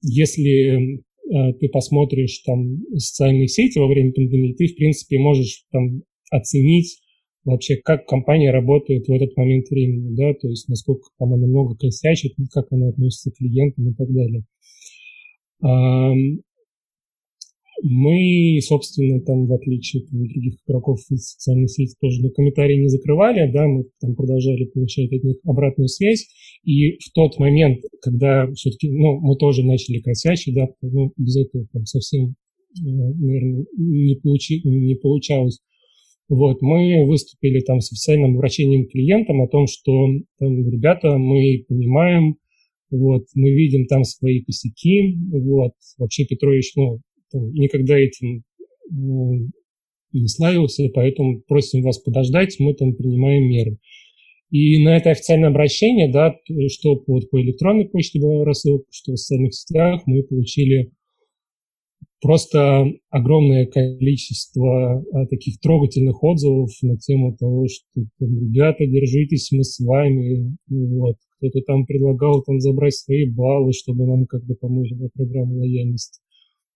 если 0.02 1.02
ты 1.28 1.68
посмотришь 1.68 2.38
там 2.44 2.78
социальные 2.96 3.48
сети 3.48 3.78
во 3.78 3.86
время 3.86 4.12
пандемии, 4.12 4.54
ты, 4.54 4.66
в 4.66 4.76
принципе, 4.76 5.18
можешь 5.18 5.64
там 5.70 6.02
оценить 6.30 7.00
вообще, 7.44 7.76
как 7.76 8.06
компания 8.06 8.50
работает 8.50 9.06
в 9.06 9.12
этот 9.12 9.36
момент 9.36 9.68
времени, 9.68 10.14
да, 10.14 10.34
то 10.34 10.48
есть 10.48 10.68
насколько 10.68 11.08
там 11.18 11.32
она 11.32 11.46
много 11.46 11.76
косячит, 11.76 12.34
как 12.52 12.66
она 12.72 12.88
относится 12.88 13.30
к 13.30 13.36
клиентам 13.36 13.90
и 13.90 13.94
так 13.94 14.08
далее. 14.12 14.44
Мы, 17.82 18.58
собственно, 18.60 19.20
там, 19.20 19.46
в 19.46 19.52
отличие 19.52 20.02
от 20.02 20.10
других 20.10 20.54
игроков 20.66 20.98
из 21.10 21.30
социальных 21.30 21.70
сетей, 21.70 21.94
тоже 22.00 22.22
на 22.22 22.30
комментарии 22.30 22.76
не 22.76 22.88
закрывали, 22.88 23.50
да, 23.52 23.68
мы 23.68 23.84
там 24.00 24.16
продолжали 24.16 24.64
получать 24.64 25.12
от 25.12 25.22
них 25.22 25.36
обратную 25.44 25.88
связь, 25.88 26.26
и 26.64 26.98
в 26.98 27.12
тот 27.14 27.38
момент, 27.38 27.84
когда 28.02 28.50
все-таки, 28.52 28.90
ну, 28.90 29.20
мы 29.20 29.36
тоже 29.36 29.64
начали 29.64 30.00
косячить, 30.00 30.54
да, 30.54 30.66
ну, 30.82 31.12
без 31.16 31.36
этого 31.36 31.66
там 31.72 31.86
совсем, 31.86 32.30
э, 32.30 32.82
наверное, 32.82 33.66
не, 33.76 34.16
получи, 34.16 34.60
не 34.64 34.96
получалось, 34.96 35.60
вот, 36.28 36.60
мы 36.60 37.06
выступили 37.06 37.60
там 37.60 37.80
с 37.80 37.92
официальным 37.92 38.36
обращением 38.36 38.86
к 38.86 38.90
клиентам 38.90 39.40
о 39.40 39.48
том, 39.48 39.66
что 39.66 39.92
там, 40.38 40.68
ребята, 40.68 41.16
мы 41.16 41.64
понимаем, 41.68 42.36
вот, 42.90 43.24
мы 43.34 43.50
видим 43.50 43.86
там 43.86 44.02
свои 44.02 44.42
косяки, 44.42 45.16
вот, 45.30 45.72
вообще 45.96 46.26
Петрович, 46.26 46.72
ну, 46.74 47.00
никогда 47.32 47.98
этим 47.98 48.42
не 48.90 50.28
славился, 50.28 50.88
поэтому 50.94 51.42
просим 51.46 51.82
вас 51.82 51.98
подождать, 51.98 52.56
мы 52.58 52.74
там 52.74 52.94
принимаем 52.94 53.44
меры. 53.44 53.78
И 54.50 54.82
на 54.82 54.96
это 54.96 55.10
официальное 55.10 55.50
обращение, 55.50 56.10
да, 56.10 56.34
что 56.68 57.02
вот 57.06 57.28
по 57.28 57.40
электронной 57.40 57.86
почте 57.86 58.18
рассылка, 58.42 58.86
что 58.90 59.12
в 59.12 59.16
социальных 59.18 59.54
сетях 59.54 60.02
мы 60.06 60.22
получили 60.22 60.90
просто 62.20 62.86
огромное 63.10 63.66
количество 63.66 65.04
а, 65.12 65.26
таких 65.26 65.60
трогательных 65.60 66.22
отзывов 66.22 66.70
на 66.82 66.96
тему 66.96 67.36
того, 67.36 67.66
что 67.68 68.02
там, 68.18 68.38
ребята, 68.40 68.86
держитесь, 68.86 69.52
мы 69.52 69.64
с 69.64 69.78
вами, 69.78 70.56
вот, 70.68 71.16
кто-то 71.36 71.60
там 71.60 71.86
предлагал 71.86 72.42
там 72.42 72.58
забрать 72.58 72.94
свои 72.94 73.28
баллы, 73.30 73.72
чтобы 73.72 74.06
нам 74.06 74.26
как-то 74.26 74.54
помочь 74.54 74.90
на 74.90 75.08
программу 75.10 75.58
лояльности. 75.58 76.20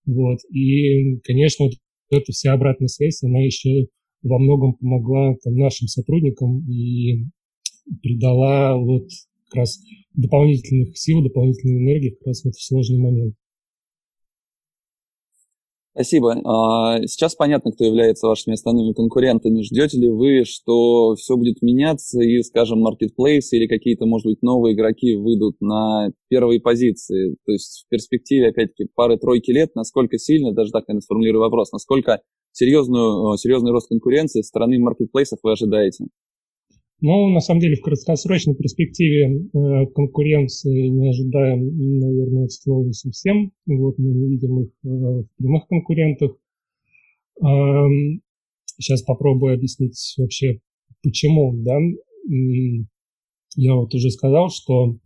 Вот. 0.06 0.38
И, 0.50 1.18
конечно, 1.24 1.66
вот 1.66 1.74
эта 2.10 2.32
вся 2.32 2.52
обратная 2.52 2.88
связь, 2.88 3.22
она 3.22 3.40
еще 3.40 3.86
во 4.22 4.38
многом 4.38 4.74
помогла 4.74 5.34
там, 5.42 5.54
нашим 5.54 5.88
сотрудникам 5.88 6.68
и 6.70 7.26
придала 8.02 8.76
вот 8.76 9.08
как 9.46 9.60
раз 9.60 9.80
дополнительных 10.14 10.96
сил, 10.96 11.22
дополнительной 11.22 11.78
энергии 11.78 12.10
как 12.10 12.28
раз 12.28 12.42
в 12.42 12.46
этот 12.46 12.60
сложный 12.60 12.98
момент. 12.98 13.34
Спасибо. 15.94 16.40
А, 16.44 17.06
сейчас 17.06 17.34
понятно, 17.34 17.70
кто 17.70 17.84
является 17.84 18.26
вашими 18.26 18.54
основными 18.54 18.94
конкурентами. 18.94 19.60
Ждете 19.60 19.98
ли 19.98 20.08
вы, 20.08 20.44
что 20.46 21.14
все 21.16 21.36
будет 21.36 21.60
меняться 21.60 22.18
и, 22.22 22.42
скажем, 22.42 22.86
marketplace 22.86 23.48
или 23.52 23.66
какие-то, 23.66 24.06
может 24.06 24.24
быть, 24.26 24.40
новые 24.40 24.74
игроки 24.74 25.14
выйдут 25.16 25.60
на 25.60 26.08
первые 26.28 26.60
позиции? 26.60 27.36
То 27.44 27.52
есть 27.52 27.84
в 27.86 27.90
перспективе, 27.90 28.48
опять-таки, 28.48 28.88
пары-тройки 28.94 29.50
лет, 29.50 29.74
насколько 29.74 30.16
сильно, 30.16 30.52
даже 30.52 30.70
так 30.70 30.84
я 30.88 30.98
сформулирую 30.98 31.42
вопрос, 31.42 31.72
насколько 31.72 32.22
серьезную, 32.52 33.36
серьезный 33.36 33.72
рост 33.72 33.88
конкуренции 33.88 34.40
со 34.40 34.48
стороны 34.48 34.78
маркетплейсов 34.78 35.40
вы 35.42 35.52
ожидаете? 35.52 36.06
Ну, 37.04 37.30
на 37.30 37.40
самом 37.40 37.60
деле, 37.60 37.74
в 37.74 37.80
краткосрочной 37.80 38.54
перспективе 38.54 39.26
э, 39.26 39.86
конкуренции 39.92 40.86
не 40.86 41.08
ожидаем, 41.08 41.98
наверное, 41.98 42.44
от 42.44 42.52
слова 42.52 42.92
совсем. 42.92 43.50
Вот 43.66 43.98
мы 43.98 44.12
не 44.12 44.28
видим 44.30 44.60
их 44.60 44.68
э, 44.84 44.88
в 44.88 45.26
прямых 45.36 45.66
конкурентах. 45.66 46.36
Э, 47.42 47.46
сейчас 48.78 49.02
попробую 49.02 49.54
объяснить 49.54 50.14
вообще, 50.16 50.60
почему. 51.02 51.52
Да? 51.64 51.76
Я 53.56 53.74
вот 53.74 53.92
уже 53.96 54.10
сказал, 54.10 54.50
что 54.50 54.96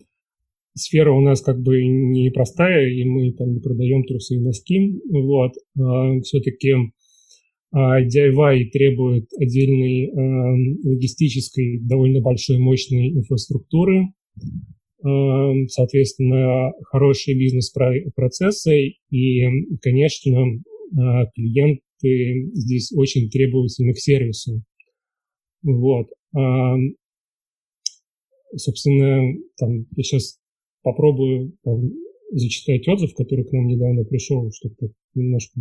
сфера 0.75 1.13
у 1.13 1.23
нас 1.23 1.41
как 1.41 1.63
бы 1.63 1.83
непростая, 1.83 2.91
и 2.91 3.05
мы 3.05 3.33
там 3.33 3.55
не 3.55 3.61
продаем 3.61 4.05
трусы 4.05 4.35
и 4.35 4.41
носки. 4.41 5.01
Вот. 5.09 5.53
Э, 5.79 6.21
все-таки 6.21 6.75
а 7.79 8.01
DIY 8.01 8.71
требует 8.73 9.29
отдельной 9.39 10.07
э, 10.07 10.89
логистической, 10.89 11.79
довольно 11.83 12.23
большой, 12.23 12.57
мощной 12.57 13.11
инфраструктуры, 13.11 14.15
э, 15.05 15.67
соответственно, 15.69 16.73
хорошие 16.85 17.37
бизнес-процессы 17.39 18.95
и, 19.11 19.43
конечно, 19.83 20.31
э, 20.31 21.27
клиенты 21.35 22.51
здесь 22.55 22.93
очень 22.97 23.29
требовательны 23.29 23.93
к 23.93 23.99
сервису. 23.99 24.63
Вот. 25.63 26.07
А, 26.35 26.77
собственно, 28.57 29.35
там, 29.59 29.85
я 29.95 30.03
сейчас 30.03 30.39
попробую 30.83 31.53
там, 31.63 31.91
зачитать 32.33 32.89
отзыв, 32.89 33.13
который 33.15 33.45
к 33.45 33.53
нам 33.53 33.67
недавно 33.67 34.05
пришел, 34.05 34.51
чтобы 34.51 34.95
немножко... 35.15 35.61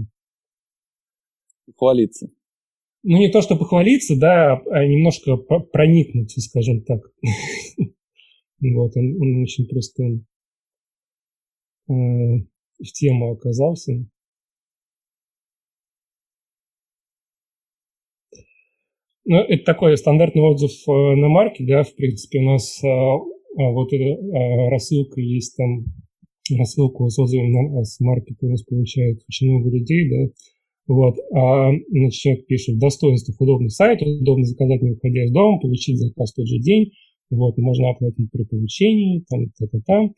Хвалиться. 1.78 2.30
Ну, 3.04 3.17
не 3.17 3.30
то, 3.30 3.41
что 3.41 3.56
похвалиться, 3.56 4.17
да, 4.17 4.54
а 4.71 4.86
немножко 4.86 5.38
проникнуться, 5.38 6.41
скажем 6.41 6.84
так. 6.84 7.01
Вот, 8.62 8.95
он, 8.95 9.43
очень 9.43 9.67
просто 9.67 10.04
э, 10.04 10.23
в 11.89 12.91
тему 12.93 13.34
оказался. 13.34 13.93
Ну, 19.25 19.38
это 19.38 19.63
такой 19.65 19.95
стандартный 19.97 20.41
отзыв 20.41 20.71
э, 20.88 21.15
на 21.15 21.28
марке, 21.28 21.65
да, 21.67 21.84
в 21.84 21.93
принципе, 21.95 22.39
у 22.39 22.43
нас 22.43 22.82
э, 22.84 22.88
а, 22.88 23.71
вот 23.71 23.93
эта 23.93 24.69
рассылка 24.69 25.19
есть 25.21 25.56
там, 25.58 25.86
рассылку 26.58 27.08
с 27.10 27.19
отзывом 27.19 27.51
на, 27.51 27.84
с 27.84 27.99
марки 27.99 28.36
у 28.41 28.49
нас 28.49 28.63
получает 28.63 29.21
очень 29.28 29.51
много 29.51 29.69
людей, 29.69 30.10
да, 30.10 30.34
вот, 30.88 31.15
а 31.34 31.71
значит, 31.89 32.19
человек 32.19 32.48
пишет, 32.48 32.78
достоинствах 32.78 33.39
удобный 33.39 33.69
сайт, 33.69 34.02
удобно 34.02 34.45
заказать, 34.45 34.82
не 34.82 34.91
выходя 34.91 35.24
из 35.24 35.32
дома, 35.32 35.60
получить 35.60 35.98
заказ 35.98 36.32
в 36.32 36.36
тот 36.36 36.48
же 36.48 36.60
день, 36.60 36.91
вот, 37.30 37.58
можно 37.58 37.89
оплатить 37.89 38.32
при 38.32 38.43
получении, 38.43 39.24
там, 39.30 39.45
та-та-та, 39.58 40.10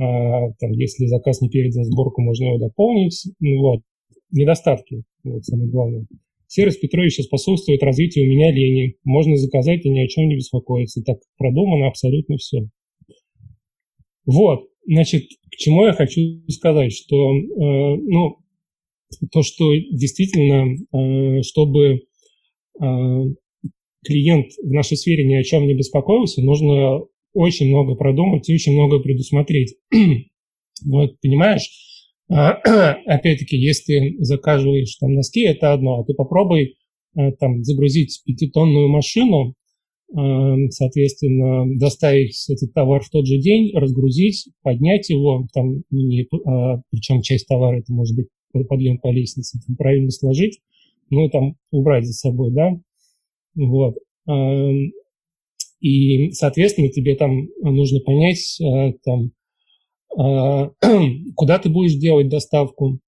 а, 0.00 0.52
там, 0.58 0.72
если 0.72 1.06
заказ 1.06 1.40
не 1.40 1.48
передан 1.48 1.82
в 1.82 1.86
сборку, 1.86 2.22
можно 2.22 2.44
его 2.46 2.58
дополнить, 2.58 3.24
ну, 3.40 3.60
вот, 3.60 3.80
недостатки, 4.32 5.04
вот, 5.24 5.44
самое 5.44 5.70
главное. 5.70 6.06
Сервис 6.48 6.78
Петровича 6.78 7.22
способствует 7.22 7.82
развитию 7.82 8.24
у 8.24 8.28
меня 8.28 8.50
лени. 8.50 8.96
Можно 9.04 9.36
заказать 9.36 9.84
и 9.84 9.90
ни 9.90 10.00
о 10.00 10.08
чем 10.08 10.28
не 10.28 10.36
беспокоиться. 10.36 11.02
Так 11.02 11.18
продумано 11.36 11.88
абсолютно 11.88 12.38
все. 12.38 12.68
Вот, 14.24 14.66
значит, 14.86 15.24
к 15.50 15.56
чему 15.56 15.84
я 15.84 15.92
хочу 15.92 16.20
сказать, 16.48 16.92
что, 16.92 17.16
э, 17.16 17.96
ну, 17.96 18.38
то, 19.32 19.42
что 19.42 19.74
действительно, 19.74 20.74
э, 20.92 21.42
чтобы 21.42 22.02
э, 22.80 23.24
клиент 24.04 24.46
в 24.62 24.70
нашей 24.70 24.96
сфере 24.96 25.24
ни 25.24 25.34
о 25.34 25.42
чем 25.42 25.66
не 25.66 25.74
беспокоился, 25.74 26.42
нужно 26.42 27.00
очень 27.34 27.68
много 27.68 27.94
продумать 27.94 28.48
и 28.48 28.54
очень 28.54 28.72
много 28.72 29.00
предусмотреть. 29.00 29.76
вот, 30.84 31.20
понимаешь, 31.20 31.70
а, 32.30 32.52
опять-таки, 33.06 33.56
если 33.56 34.16
ты 34.16 34.24
заказываешь 34.24 34.96
там 34.96 35.14
носки, 35.14 35.42
это 35.42 35.72
одно, 35.72 36.00
а 36.00 36.04
ты 36.04 36.14
попробуй 36.14 36.76
э, 37.16 37.32
там 37.38 37.64
загрузить 37.64 38.22
пятитонную 38.24 38.88
машину, 38.88 39.54
э, 40.14 40.68
соответственно, 40.70 41.66
доставить 41.78 42.48
этот 42.50 42.72
товар 42.74 43.02
в 43.02 43.10
тот 43.10 43.26
же 43.26 43.38
день, 43.38 43.74
разгрузить, 43.74 44.48
поднять 44.62 45.08
его, 45.08 45.46
там, 45.54 45.82
не, 45.90 46.26
а, 46.44 46.82
причем 46.90 47.22
часть 47.22 47.46
товара 47.46 47.78
это 47.78 47.92
может 47.92 48.14
быть 48.14 48.28
подъем 48.52 48.98
по 48.98 49.10
лестнице, 49.10 49.58
там, 49.66 49.76
правильно 49.76 50.10
сложить, 50.10 50.60
ну 51.10 51.26
и 51.26 51.30
там 51.30 51.56
убрать 51.70 52.06
за 52.06 52.12
собой, 52.12 52.52
да, 52.52 52.80
вот. 53.54 53.96
Эм, 54.26 54.92
и, 55.80 56.32
соответственно, 56.32 56.88
тебе 56.88 57.14
там 57.14 57.48
нужно 57.60 58.00
понять, 58.00 58.60
э, 58.60 58.92
там, 59.04 59.32
а, 60.16 60.70
куда 61.36 61.58
ты 61.58 61.68
будешь 61.68 61.94
делать 61.94 62.28
доставку, 62.28 62.98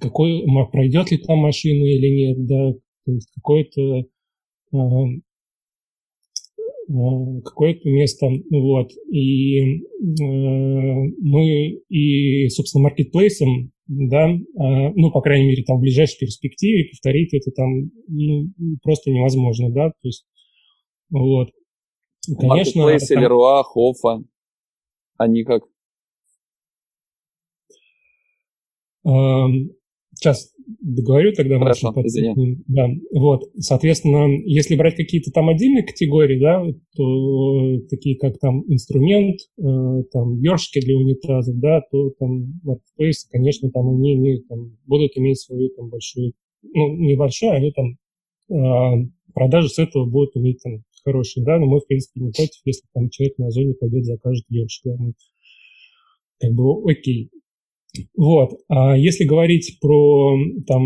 какой, 0.00 0.44
пройдет 0.72 1.10
ли 1.10 1.18
там 1.18 1.38
машина 1.38 1.84
или 1.84 2.08
нет, 2.08 2.46
да, 2.46 2.72
то 3.04 3.12
есть 3.12 3.30
какое-то 3.34 4.04
а, 4.72 5.04
а, 6.88 7.40
какое-то 7.44 7.88
место, 7.88 8.28
вот, 8.50 8.90
и 9.10 9.84
мы 11.18 11.80
и, 11.88 12.48
собственно, 12.48 12.84
маркетплейсом, 12.84 13.72
да, 13.90 14.28
ну, 14.28 15.10
по 15.10 15.20
крайней 15.20 15.48
мере, 15.48 15.64
там 15.64 15.78
в 15.78 15.80
ближайшей 15.80 16.18
перспективе 16.20 16.90
повторить 16.90 17.34
это 17.34 17.50
там 17.50 17.90
ну, 18.06 18.46
просто 18.82 19.10
невозможно, 19.10 19.70
да, 19.70 19.90
то 19.90 20.08
есть, 20.08 20.26
вот. 21.10 21.50
Конечно, 22.38 22.82
Маркетплейс, 22.82 23.08
там... 23.08 23.22
Леруа, 23.22 23.62
Хофа, 23.64 24.22
они 25.18 25.44
как 25.44 25.64
Сейчас 29.02 30.52
договорю 30.80 31.32
тогда. 31.32 31.58
Хорошо, 31.58 31.92
извини. 32.04 32.58
Да, 32.66 32.88
вот, 33.12 33.50
соответственно, 33.58 34.28
если 34.44 34.76
брать 34.76 34.96
какие-то 34.96 35.30
там 35.30 35.48
отдельные 35.48 35.84
категории, 35.84 36.38
да, 36.38 36.64
то 36.96 37.78
такие 37.88 38.16
как 38.16 38.38
там 38.38 38.62
инструмент, 38.68 39.40
э, 39.58 40.02
там 40.12 40.38
ёршики 40.40 40.80
для 40.80 40.96
унитазов, 40.96 41.58
да, 41.58 41.80
то 41.90 42.10
там 42.18 42.60
marketplace, 42.64 43.26
конечно, 43.30 43.70
там 43.70 43.88
они 43.88 44.14
имеют, 44.14 44.46
там, 44.48 44.76
будут 44.86 45.16
иметь 45.16 45.40
свою 45.40 45.68
там 45.70 45.88
большую, 45.88 46.32
ну, 46.62 46.96
небольшую, 46.96 47.52
они 47.52 47.72
там 47.72 47.96
э, 48.50 49.06
продажи 49.34 49.68
с 49.68 49.78
этого 49.78 50.06
будут 50.06 50.36
иметь 50.36 50.62
там 50.62 50.82
хорошие, 51.04 51.44
да, 51.44 51.58
но 51.58 51.66
мы, 51.66 51.80
в 51.80 51.86
принципе, 51.86 52.20
не 52.20 52.30
против, 52.30 52.60
если 52.64 52.86
там 52.92 53.08
человек 53.10 53.38
на 53.38 53.50
зоне 53.50 53.74
пойдет, 53.74 54.04
закажет 54.04 54.44
ёршик, 54.48 54.82
да, 54.84 54.96
мы 54.98 55.12
как 56.40 56.52
бы 56.52 56.90
окей. 56.90 57.30
Вот. 58.16 58.50
А 58.68 58.96
если 58.96 59.24
говорить 59.24 59.78
про 59.80 60.36
там 60.66 60.82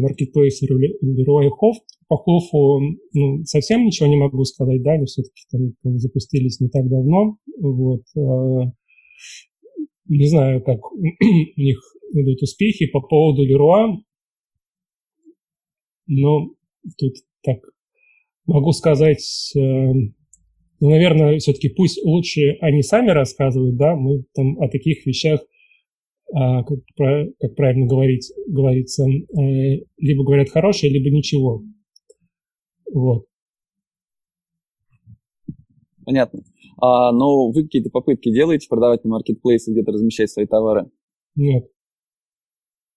маркетплейсы 0.00 0.66
Hof, 0.66 1.74
по 2.08 2.16
Хофу 2.16 2.80
ну, 3.14 3.42
совсем 3.44 3.84
ничего 3.86 4.08
не 4.08 4.16
могу 4.16 4.44
сказать, 4.44 4.82
да, 4.82 4.92
они 4.92 5.06
все-таки 5.06 5.42
там, 5.50 5.98
запустились 5.98 6.60
не 6.60 6.68
так 6.68 6.88
давно, 6.88 7.36
вот. 7.60 8.02
А, 8.16 8.72
не 10.08 10.26
знаю, 10.26 10.62
как 10.62 10.80
у 10.92 11.60
них 11.60 11.80
идут 12.12 12.42
успехи 12.42 12.86
по 12.86 13.00
поводу 13.00 13.46
Leroy, 13.46 13.96
но 16.06 16.50
тут 16.98 17.14
так 17.42 17.60
могу 18.46 18.72
сказать, 18.72 19.52
э, 19.56 19.60
ну, 19.60 20.90
наверное, 20.90 21.38
все-таки 21.38 21.68
пусть 21.68 22.04
лучше 22.04 22.56
они 22.60 22.82
сами 22.82 23.10
рассказывают, 23.10 23.76
да, 23.76 23.94
мы 23.94 24.24
там 24.34 24.60
о 24.60 24.68
таких 24.68 25.06
вещах 25.06 25.40
как, 26.32 26.78
как 27.40 27.54
правильно 27.56 27.86
говорить, 27.86 28.32
говорится, 28.48 29.04
э, 29.04 29.84
либо 29.98 30.24
говорят 30.24 30.48
хорошее, 30.48 30.92
либо 30.92 31.14
ничего. 31.14 31.62
Вот. 32.92 33.26
Понятно. 36.04 36.42
А, 36.80 37.12
но 37.12 37.50
вы 37.50 37.64
какие-то 37.64 37.90
попытки 37.90 38.32
делаете 38.32 38.66
продавать 38.68 39.04
на 39.04 39.10
маркетплейсе, 39.10 39.72
где-то 39.72 39.92
размещать 39.92 40.30
свои 40.30 40.46
товары? 40.46 40.90
Нет. 41.34 41.70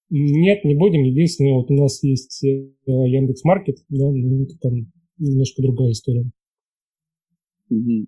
Нет, 0.09 0.63
не 0.63 0.75
будем. 0.75 1.03
Единственное, 1.03 1.55
вот 1.55 1.69
у 1.69 1.73
нас 1.73 2.01
есть 2.03 2.43
э, 2.43 2.47
Яндекс 2.87 3.43
Маркет, 3.43 3.77
да, 3.89 4.09
но 4.11 4.43
это 4.43 4.57
там 4.59 4.91
немножко 5.17 5.61
другая 5.61 5.91
история. 5.91 6.29
Угу. 7.69 8.07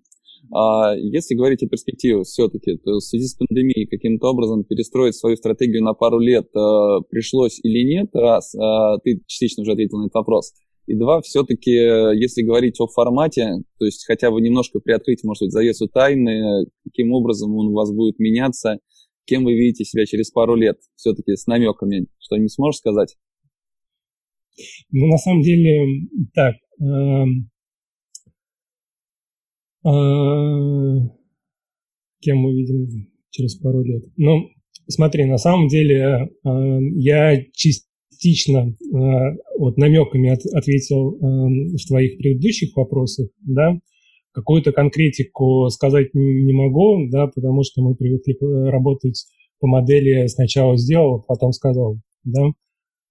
А 0.52 0.94
если 0.96 1.34
говорить 1.34 1.62
о 1.62 1.68
перспективах 1.68 2.26
все-таки, 2.26 2.76
то 2.76 2.92
в 2.94 3.00
связи 3.00 3.26
с 3.26 3.34
пандемией 3.34 3.86
каким-то 3.86 4.28
образом 4.28 4.64
перестроить 4.64 5.14
свою 5.14 5.36
стратегию 5.36 5.82
на 5.82 5.94
пару 5.94 6.18
лет 6.18 6.48
а, 6.54 7.00
пришлось 7.10 7.60
или 7.62 7.84
нет, 7.84 8.08
раз, 8.14 8.54
а, 8.54 8.98
ты 8.98 9.20
частично 9.26 9.62
уже 9.62 9.72
ответил 9.72 9.98
на 9.98 10.04
этот 10.04 10.14
вопрос. 10.14 10.52
И 10.86 10.94
два, 10.94 11.20
все-таки, 11.20 11.70
если 11.70 12.40
говорить 12.40 12.80
о 12.80 12.86
формате, 12.86 13.62
то 13.78 13.84
есть 13.84 14.06
хотя 14.06 14.30
бы 14.30 14.40
немножко 14.40 14.80
приоткрыть, 14.80 15.22
может 15.22 15.42
быть, 15.42 15.52
завесу 15.52 15.86
тайны, 15.86 16.64
каким 16.82 17.12
образом 17.12 17.54
он 17.54 17.68
у 17.68 17.72
вас 17.74 17.92
будет 17.92 18.18
меняться, 18.18 18.78
кем 19.26 19.44
вы 19.44 19.52
видите 19.52 19.84
себя 19.84 20.06
через 20.06 20.30
пару 20.30 20.54
лет, 20.54 20.78
все-таки 20.96 21.36
с 21.36 21.46
намеками, 21.46 22.06
что-нибудь 22.18 22.52
сможешь 22.52 22.78
сказать? 22.78 23.16
Ну, 24.90 25.06
на 25.06 25.18
самом 25.18 25.42
деле, 25.42 26.08
так, 26.34 26.54
эм, 26.80 27.50
кем 29.82 31.18
мы 32.38 32.52
видим 32.52 33.08
через 33.30 33.56
пару 33.56 33.82
лет. 33.82 34.04
Ну, 34.16 34.48
смотри, 34.88 35.24
на 35.24 35.38
самом 35.38 35.68
деле 35.68 36.30
а, 36.44 36.78
я 36.96 37.36
частично 37.52 38.74
а, 38.92 39.34
вот 39.58 39.76
намеками 39.76 40.30
ответил 40.56 41.18
в 41.20 41.86
твоих 41.86 42.18
предыдущих 42.18 42.76
вопросах, 42.76 43.28
да, 43.40 43.78
какую-то 44.32 44.72
конкретику 44.72 45.68
сказать 45.68 46.14
не 46.14 46.52
могу, 46.52 47.08
да, 47.10 47.26
потому 47.26 47.62
что 47.62 47.82
мы 47.82 47.94
привыкли 47.94 48.36
работать 48.70 49.26
по 49.60 49.66
модели 49.66 50.26
сначала 50.28 50.76
сделал, 50.76 51.24
потом 51.26 51.52
сказал, 51.52 51.98
да. 52.24 52.52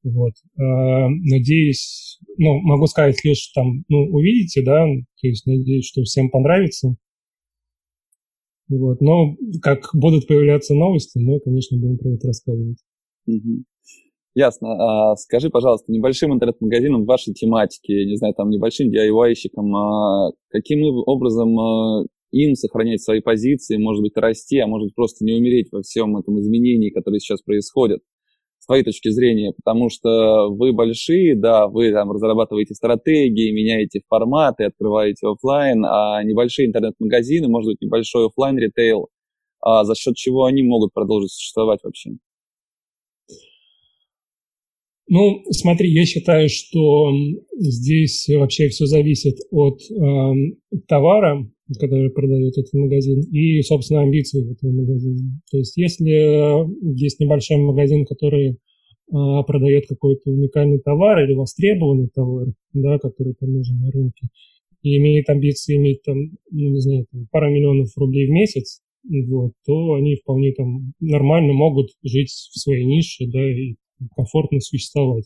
Вот. 0.03 0.33
Надеюсь, 0.55 2.19
ну, 2.37 2.59
могу 2.61 2.87
сказать 2.87 3.23
лишь 3.23 3.51
там, 3.53 3.83
ну, 3.89 3.97
увидите, 4.11 4.63
да, 4.63 4.85
то 4.85 5.27
есть 5.27 5.45
надеюсь, 5.45 5.85
что 5.85 6.03
всем 6.03 6.29
понравится. 6.29 6.95
Вот. 8.69 9.01
Но 9.01 9.35
как 9.61 9.89
будут 9.93 10.27
появляться 10.27 10.73
новости, 10.73 11.17
мы, 11.19 11.39
конечно, 11.39 11.77
будем 11.77 11.97
про 11.97 12.13
это 12.13 12.27
рассказывать. 12.27 12.79
Ясно. 14.35 15.11
А, 15.11 15.15
скажи, 15.15 15.49
пожалуйста, 15.49 15.91
небольшим 15.91 16.31
интернет-магазином 16.31 17.05
вашей 17.05 17.33
тематики, 17.33 17.91
не 17.91 18.17
знаю, 18.17 18.35
там 18.35 18.49
небольшим 18.49 18.89
DIY-щиком, 18.91 19.75
а 19.75 20.31
каким 20.49 20.83
образом 21.07 21.59
а, 21.59 22.05
им 22.31 22.53
сохранять 22.53 23.01
свои 23.01 23.19
позиции, 23.19 23.77
может 23.77 24.03
быть, 24.03 24.15
расти, 24.15 24.59
а 24.59 24.67
может 24.67 24.87
быть, 24.87 24.95
просто 24.95 25.25
не 25.25 25.33
умереть 25.33 25.69
во 25.71 25.81
всем 25.81 26.15
этом 26.17 26.39
изменении, 26.39 26.91
которое 26.91 27.19
сейчас 27.19 27.41
происходит, 27.41 28.01
с 28.67 28.69
твоей 28.69 28.83
точки 28.83 29.09
зрения, 29.09 29.53
потому 29.55 29.89
что 29.89 30.49
вы 30.49 30.73
большие, 30.73 31.35
да, 31.37 31.67
вы 31.67 31.93
там 31.93 32.11
разрабатываете 32.11 32.75
стратегии, 32.75 33.53
меняете 33.53 34.01
форматы, 34.09 34.65
открываете 34.65 35.27
офлайн, 35.27 35.85
а 35.85 36.21
небольшие 36.23 36.67
интернет-магазины, 36.67 37.47
может 37.47 37.69
быть, 37.69 37.81
небольшой 37.81 38.27
офлайн 38.27 38.57
ритейл, 38.57 39.07
а 39.61 39.85
за 39.85 39.95
счет 39.95 40.15
чего 40.15 40.45
они 40.45 40.63
могут 40.63 40.93
продолжить 40.93 41.31
существовать 41.31 41.79
вообще? 41.83 42.11
Ну, 45.09 45.41
смотри, 45.51 45.89
я 45.91 46.05
считаю, 46.05 46.49
что 46.49 47.11
здесь 47.57 48.27
вообще 48.27 48.67
все 48.67 48.85
зависит 48.85 49.37
от 49.51 49.79
э, 49.89 50.33
товара, 50.87 51.49
который 51.79 52.09
продает 52.09 52.57
этот 52.57 52.73
магазин, 52.73 53.21
и, 53.31 53.61
собственно, 53.61 54.01
амбиций 54.01 54.51
этого 54.51 54.71
магазина. 54.71 55.41
То 55.49 55.57
есть, 55.59 55.77
если 55.77 56.97
есть 56.99 57.21
небольшой 57.21 57.57
магазин, 57.57 58.05
который 58.05 58.49
э, 58.49 58.55
продает 59.09 59.87
какой-то 59.87 60.29
уникальный 60.29 60.79
товар 60.79 61.23
или 61.23 61.33
востребованный 61.33 62.09
товар, 62.13 62.47
да, 62.73 62.99
который 62.99 63.33
там 63.39 63.53
нужен 63.53 63.79
на 63.79 63.91
рынке, 63.91 64.27
и 64.81 64.97
имеет 64.97 65.29
амбиции 65.29 65.77
иметь 65.77 66.03
там, 66.03 66.17
ну, 66.51 66.69
не 66.69 66.79
знаю, 66.81 67.05
там, 67.11 67.27
пару 67.31 67.49
миллионов 67.49 67.89
рублей 67.95 68.27
в 68.27 68.31
месяц, 68.31 68.81
вот, 69.05 69.53
то 69.65 69.93
они 69.93 70.15
вполне 70.15 70.51
там 70.51 70.91
нормально 70.99 71.53
могут 71.53 71.91
жить 72.03 72.29
в 72.29 72.59
своей 72.59 72.83
нише, 72.83 73.25
да, 73.27 73.49
и 73.49 73.75
комфортно 74.15 74.59
существовать. 74.59 75.25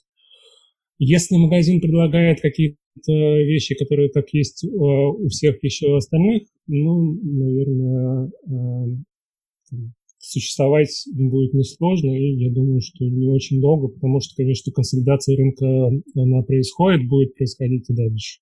Если 0.99 1.35
магазин 1.35 1.81
предлагает 1.81 2.41
какие-то 2.41 2.77
вещи, 3.07 3.75
которые 3.75 4.09
так 4.09 4.25
есть 4.33 4.63
а, 4.63 4.67
у 4.67 5.27
всех 5.27 5.63
еще 5.63 5.95
остальных, 5.95 6.43
ну, 6.67 7.13
наверное, 7.23 8.31
а, 8.47 9.81
существовать 10.19 10.91
будет 11.13 11.53
несложно, 11.53 12.11
и 12.11 12.35
я 12.35 12.51
думаю, 12.51 12.81
что 12.81 13.03
не 13.05 13.27
очень 13.27 13.59
долго, 13.59 13.87
потому 13.87 14.19
что, 14.19 14.35
конечно, 14.35 14.71
консолидация 14.71 15.35
рынка, 15.35 15.65
она 16.15 16.43
происходит, 16.43 17.07
будет 17.07 17.35
происходить 17.35 17.89
и 17.89 17.93
дальше 17.93 18.39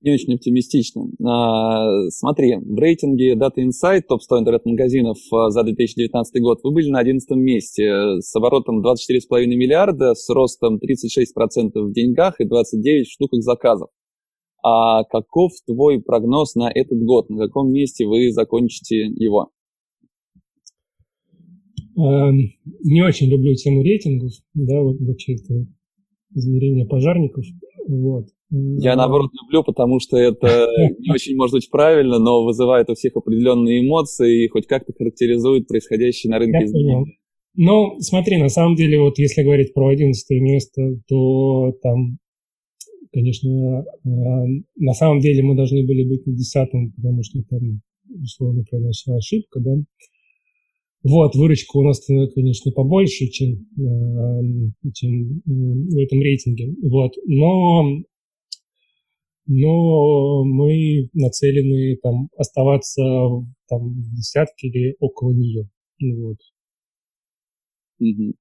не 0.00 0.12
очень 0.12 0.34
оптимистично. 0.34 1.06
А, 1.24 2.08
смотри, 2.10 2.56
в 2.56 2.78
рейтинге 2.78 3.34
Data 3.34 3.58
Insight 3.58 4.02
топ-100 4.08 4.40
интернет-магазинов 4.40 5.18
а, 5.32 5.50
за 5.50 5.64
2019 5.64 6.40
год 6.40 6.60
вы 6.62 6.72
были 6.72 6.90
на 6.90 7.00
11 7.00 7.28
месте 7.36 8.20
с 8.20 8.34
оборотом 8.36 8.80
24,5 8.84 9.46
миллиарда, 9.46 10.14
с 10.14 10.28
ростом 10.28 10.76
36% 10.76 11.72
в 11.74 11.92
деньгах 11.92 12.40
и 12.40 12.44
29% 12.44 13.02
в 13.02 13.10
штуках 13.10 13.42
заказов. 13.42 13.90
А 14.62 15.04
каков 15.04 15.52
твой 15.66 16.00
прогноз 16.00 16.54
на 16.54 16.70
этот 16.72 17.00
год? 17.02 17.30
На 17.30 17.46
каком 17.46 17.72
месте 17.72 18.06
вы 18.06 18.30
закончите 18.32 19.06
его? 19.16 19.50
Эм, 21.96 22.52
не 22.84 23.02
очень 23.02 23.28
люблю 23.28 23.54
тему 23.54 23.82
рейтингов, 23.82 24.32
да, 24.54 24.80
вот 24.82 25.00
вообще 25.00 25.34
это 25.34 25.66
измерение 26.34 26.86
пожарников. 26.86 27.44
Вот. 27.88 28.28
Я 28.50 28.96
наоборот 28.96 29.30
люблю, 29.42 29.62
потому 29.62 30.00
что 30.00 30.16
это 30.16 30.66
не 30.98 31.10
очень 31.12 31.36
может 31.36 31.52
быть 31.52 31.70
правильно, 31.70 32.18
но 32.18 32.44
вызывает 32.44 32.88
у 32.88 32.94
всех 32.94 33.16
определенные 33.16 33.86
эмоции 33.86 34.44
и 34.44 34.48
хоть 34.48 34.66
как-то 34.66 34.92
характеризует 34.96 35.68
происходящее 35.68 36.30
на 36.30 36.38
рынке 36.38 36.64
изменения. 36.64 37.18
Ну, 37.54 37.98
смотри, 38.00 38.38
на 38.38 38.48
самом 38.48 38.76
деле, 38.76 39.00
вот 39.00 39.18
если 39.18 39.42
говорить 39.42 39.74
про 39.74 39.88
11 39.88 40.30
место, 40.40 41.00
то 41.08 41.72
там, 41.82 42.18
конечно, 43.12 43.84
э, 44.04 44.08
на 44.76 44.92
самом 44.92 45.18
деле 45.18 45.42
мы 45.42 45.56
должны 45.56 45.84
были 45.84 46.08
быть 46.08 46.24
на 46.24 46.34
10 46.34 46.68
потому 46.96 47.22
что 47.24 47.42
там, 47.50 47.82
условно, 48.22 48.64
произошла 48.70 49.16
ошибка, 49.16 49.60
да. 49.60 49.74
Вот, 51.02 51.34
выручка 51.34 51.76
у 51.76 51.82
нас, 51.82 52.00
конечно, 52.34 52.70
побольше, 52.72 53.26
чем, 53.26 53.66
э, 53.76 54.90
чем 54.94 55.38
э, 55.38 55.40
в 55.46 55.98
этом 55.98 56.20
рейтинге. 56.20 56.74
Вот, 56.82 57.12
но 57.26 58.02
но 59.48 60.44
мы 60.44 61.08
нацелены 61.14 61.96
там 62.02 62.28
оставаться 62.36 63.02
там 63.66 63.88
в 63.88 64.14
десятке 64.14 64.68
или 64.68 64.94
около 65.00 65.32
нее. 65.32 65.68
Вот. 66.00 66.36
Угу. 67.98 68.34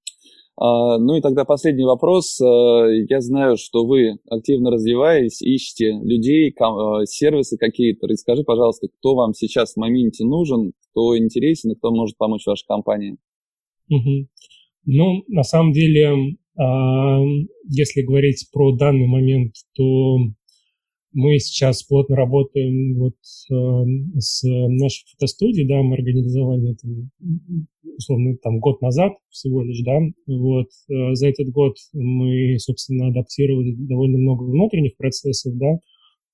А, 0.59 0.97
ну 0.97 1.15
и 1.15 1.21
тогда 1.21 1.45
последний 1.45 1.85
вопрос. 1.85 2.39
А, 2.41 2.87
я 2.87 3.21
знаю, 3.21 3.55
что 3.55 3.85
вы 3.85 4.17
активно 4.29 4.69
развиваетесь, 4.69 5.41
ищете 5.41 5.91
людей, 6.03 6.53
а, 6.59 7.05
сервисы 7.05 7.57
какие-то. 7.57 8.07
Расскажи, 8.07 8.43
пожалуйста, 8.43 8.87
кто 8.99 9.15
вам 9.15 9.33
сейчас 9.33 9.73
в 9.73 9.77
моменте 9.77 10.25
нужен, 10.25 10.73
кто 10.91 11.17
интересен 11.17 11.71
и 11.71 11.75
кто 11.75 11.91
может 11.91 12.17
помочь 12.17 12.45
вашей 12.45 12.65
компании. 12.67 13.17
Угу. 13.89 14.27
Ну, 14.87 15.23
на 15.27 15.43
самом 15.43 15.71
деле, 15.73 16.37
если 17.69 18.01
говорить 18.01 18.47
про 18.51 18.75
данный 18.75 19.05
момент, 19.05 19.53
то 19.75 20.17
мы 21.17 21.39
сейчас 21.39 21.81
плотно 21.81 22.15
работаем 22.15 22.95
вот 22.99 23.15
э, 23.15 24.19
с 24.19 24.43
нашей 24.43 25.03
фотостудией, 25.11 25.67
да, 25.67 25.81
мы 25.81 25.95
организовали 25.95 26.73
это, 26.73 26.87
условно, 27.97 28.37
там, 28.37 28.59
год 28.59 28.81
назад 28.81 29.13
всего 29.29 29.63
лишь, 29.63 29.81
да, 29.81 29.99
вот, 30.27 30.67
э, 30.89 31.15
за 31.15 31.29
этот 31.29 31.49
год 31.49 31.75
мы, 31.93 32.59
собственно, 32.59 33.07
адаптировали 33.07 33.73
довольно 33.73 34.19
много 34.19 34.43
внутренних 34.43 34.95
процессов, 34.95 35.57
да, 35.57 35.79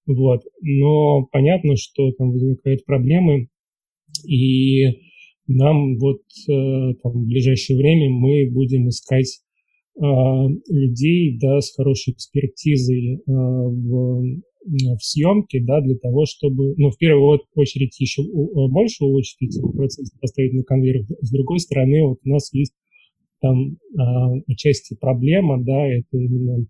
вот, 0.05 0.41
но 0.61 1.27
понятно, 1.31 1.77
что 1.77 2.11
там 2.11 2.31
возникают 2.31 2.83
проблемы, 2.83 3.47
и 4.27 4.83
нам 5.47 5.97
вот 5.97 6.23
э, 6.49 6.93
там, 7.01 7.11
в 7.13 7.25
ближайшее 7.25 7.77
время 7.77 8.09
мы 8.09 8.51
будем 8.51 8.89
искать 8.89 9.39
э, 9.95 10.01
людей, 10.67 11.37
да, 11.39 11.61
с 11.61 11.73
хорошей 11.73 12.15
экспертизой 12.15 13.15
э, 13.15 13.21
в 13.25 14.41
в 14.65 14.99
съемке, 14.99 15.61
да, 15.61 15.81
для 15.81 15.95
того, 15.97 16.25
чтобы, 16.25 16.73
ну, 16.77 16.89
в 16.89 16.97
первую 16.97 17.39
очередь 17.55 17.99
еще 17.99 18.21
э, 18.21 18.25
больше 18.69 19.03
улучшить 19.03 19.41
эти 19.41 19.61
процессы, 19.61 20.17
поставить 20.19 20.53
на 20.53 20.63
конвейер. 20.63 21.05
С 21.21 21.31
другой 21.31 21.59
стороны, 21.59 22.07
вот 22.07 22.19
у 22.23 22.29
нас 22.29 22.53
есть 22.53 22.73
там 23.41 23.77
а, 23.97 24.33
отчасти 24.47 24.95
проблема, 24.95 25.61
да, 25.61 25.85
это 25.85 26.17
именно 26.17 26.65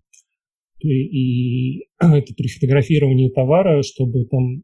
и, 0.80 1.78
и 1.78 1.88
это 2.00 2.34
при 2.34 2.48
фотографировании 2.48 3.30
товара, 3.30 3.82
чтобы 3.82 4.26
там 4.26 4.62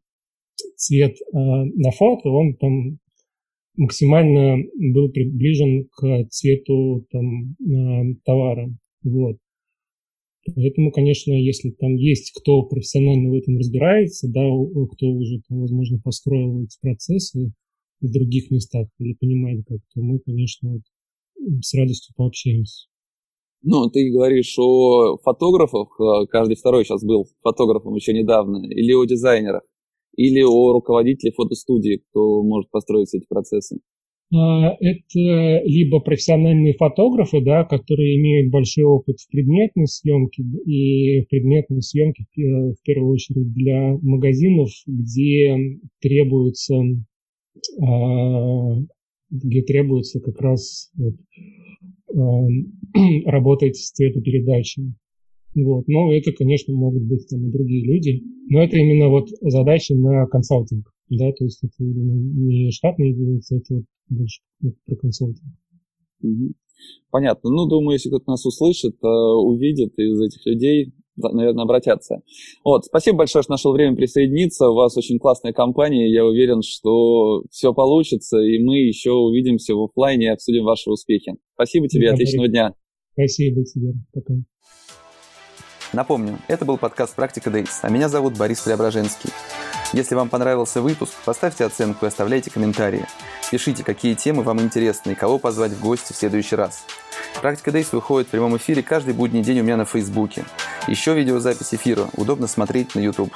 цвет 0.76 1.16
а, 1.32 1.64
на 1.64 1.90
фото, 1.92 2.28
он 2.30 2.54
там 2.56 2.98
максимально 3.76 4.58
был 4.76 5.10
приближен 5.10 5.88
к 5.92 6.24
цвету 6.30 7.06
там 7.10 7.56
а, 7.60 8.14
товара, 8.24 8.68
вот. 9.04 9.36
Поэтому, 10.54 10.92
конечно, 10.92 11.32
если 11.32 11.70
там 11.70 11.96
есть 11.96 12.32
кто 12.32 12.62
профессионально 12.62 13.30
в 13.30 13.34
этом 13.34 13.56
разбирается, 13.58 14.28
да, 14.28 14.40
кто 14.92 15.06
уже, 15.08 15.40
там, 15.48 15.60
возможно, 15.60 15.98
построил 16.02 16.62
эти 16.62 16.78
процессы 16.80 17.52
в 18.00 18.10
других 18.12 18.50
местах 18.50 18.88
или 18.98 19.14
понимает 19.14 19.64
как, 19.66 19.80
то 19.94 20.00
мы, 20.00 20.18
конечно, 20.20 20.70
вот, 20.72 20.82
с 21.62 21.74
радостью 21.74 22.14
пообщаемся. 22.16 22.86
Ну, 23.62 23.90
ты 23.90 24.10
говоришь 24.10 24.54
о 24.58 25.18
фотографах, 25.18 25.88
э, 26.00 26.26
каждый 26.28 26.56
второй 26.56 26.84
сейчас 26.84 27.04
был 27.04 27.26
фотографом 27.42 27.94
еще 27.94 28.14
недавно, 28.14 28.64
или 28.66 28.94
о 28.94 29.04
дизайнерах, 29.04 29.62
или 30.16 30.42
о 30.42 30.72
руководителе 30.72 31.32
фотостудии, 31.32 32.02
кто 32.08 32.42
может 32.42 32.70
построить 32.70 33.14
эти 33.14 33.26
процессы. 33.28 33.80
А, 34.32 34.76
это 34.78 35.62
либо 35.64 35.98
профессиональные 36.00 36.74
фотографы, 36.74 37.40
да, 37.40 37.64
которые 37.64 38.16
имеют 38.16 38.52
большой 38.52 38.84
опыт 38.84 39.18
в 39.18 39.28
предметной 39.30 39.88
съемке 39.88 40.42
и 40.42 41.22
в 41.22 41.28
предметной 41.28 41.82
съемке 41.82 42.26
в 42.36 42.76
первую 42.84 43.12
очередь 43.12 43.52
для 43.52 43.98
магазинов, 44.02 44.70
где 44.86 45.56
требуется, 46.00 46.80
а, 47.82 48.76
где 49.30 49.62
требуется 49.62 50.20
как 50.20 50.40
раз 50.40 50.92
вот, 50.96 51.16
а, 52.14 52.46
работать 53.26 53.76
с 53.76 53.90
цветопередачей. 53.90 54.94
Вот. 55.57 55.88
Но 55.88 56.12
это, 56.12 56.30
конечно, 56.32 56.72
могут 56.72 57.02
быть 57.02 57.26
там 57.28 57.48
и 57.48 57.50
другие 57.50 57.84
люди. 57.84 58.22
Но 58.48 58.62
это 58.62 58.76
именно 58.76 59.09
вот 59.09 59.28
задача 59.40 59.96
на 59.96 60.26
консалтинг. 60.26 60.86
Да, 61.11 61.30
то 61.32 61.44
есть 61.44 61.58
это 61.62 61.74
не 61.80 62.70
штатные 62.70 63.11
единицы, 63.11 63.58
это 63.58 63.74
вот 63.74 63.84
больше 64.08 64.40
про 64.86 64.96
консалтинг. 64.96 65.54
Понятно. 67.11 67.50
Ну, 67.50 67.66
думаю, 67.66 67.94
если 67.94 68.08
кто-то 68.08 68.30
нас 68.30 68.46
услышит, 68.46 68.94
э, 69.02 69.06
увидит 69.06 69.98
из 69.98 70.20
этих 70.20 70.46
людей, 70.46 70.94
наверное, 71.16 71.64
обратятся. 71.64 72.22
Вот, 72.64 72.84
спасибо 72.84 73.18
большое, 73.18 73.42
что 73.42 73.52
нашел 73.52 73.72
время 73.72 73.96
присоединиться. 73.96 74.70
У 74.70 74.74
вас 74.74 74.96
очень 74.96 75.18
классная 75.18 75.52
компания. 75.52 76.11
Я 76.11 76.24
уверен, 76.24 76.62
что 76.62 77.42
все 77.50 77.74
получится, 77.74 78.38
и 78.38 78.58
мы 78.58 78.78
еще 78.78 79.12
увидимся 79.12 79.74
в 79.74 79.82
офлайне 79.82 80.26
и 80.26 80.30
обсудим 80.30 80.64
ваши 80.64 80.90
успехи. 80.90 81.34
Спасибо 81.54 81.88
тебе, 81.88 82.08
да, 82.08 82.14
отличного 82.14 82.48
дня. 82.48 82.74
Спасибо 83.12 83.64
тебе. 83.64 83.92
Пока. 84.12 84.34
Напомню, 85.92 86.38
это 86.46 86.64
был 86.64 86.78
подкаст 86.78 87.16
«Практика 87.16 87.50
Дейс», 87.50 87.80
а 87.82 87.90
меня 87.90 88.08
зовут 88.08 88.38
Борис 88.38 88.61
Преображенский. 88.61 89.30
Если 89.93 90.14
вам 90.14 90.28
понравился 90.28 90.82
выпуск, 90.82 91.12
поставьте 91.24 91.64
оценку 91.64 92.05
и 92.05 92.09
оставляйте 92.09 92.51
комментарии. 92.51 93.07
Пишите, 93.51 93.82
какие 93.82 94.14
темы 94.14 94.45
вам 94.45 94.61
интересны 94.61 95.12
и 95.12 95.14
кого 95.16 95.38
позвать 95.38 95.72
в 95.72 95.80
гости 95.80 96.12
в 96.12 96.16
следующий 96.16 96.55
раз. 96.55 96.84
Практика 97.41 97.72
Дейс 97.72 97.93
выходит 97.93 98.28
в 98.28 98.30
прямом 98.30 98.57
эфире 98.57 98.82
каждый 98.82 99.14
будний 99.14 99.43
день 99.43 99.61
у 99.61 99.62
меня 99.64 99.76
на 99.76 99.84
Фейсбуке. 99.84 100.45
Еще 100.86 101.14
видеозапись 101.14 101.74
эфира 101.74 102.09
удобно 102.16 102.47
смотреть 102.47 102.95
на 102.95 103.01
YouTube. 103.01 103.34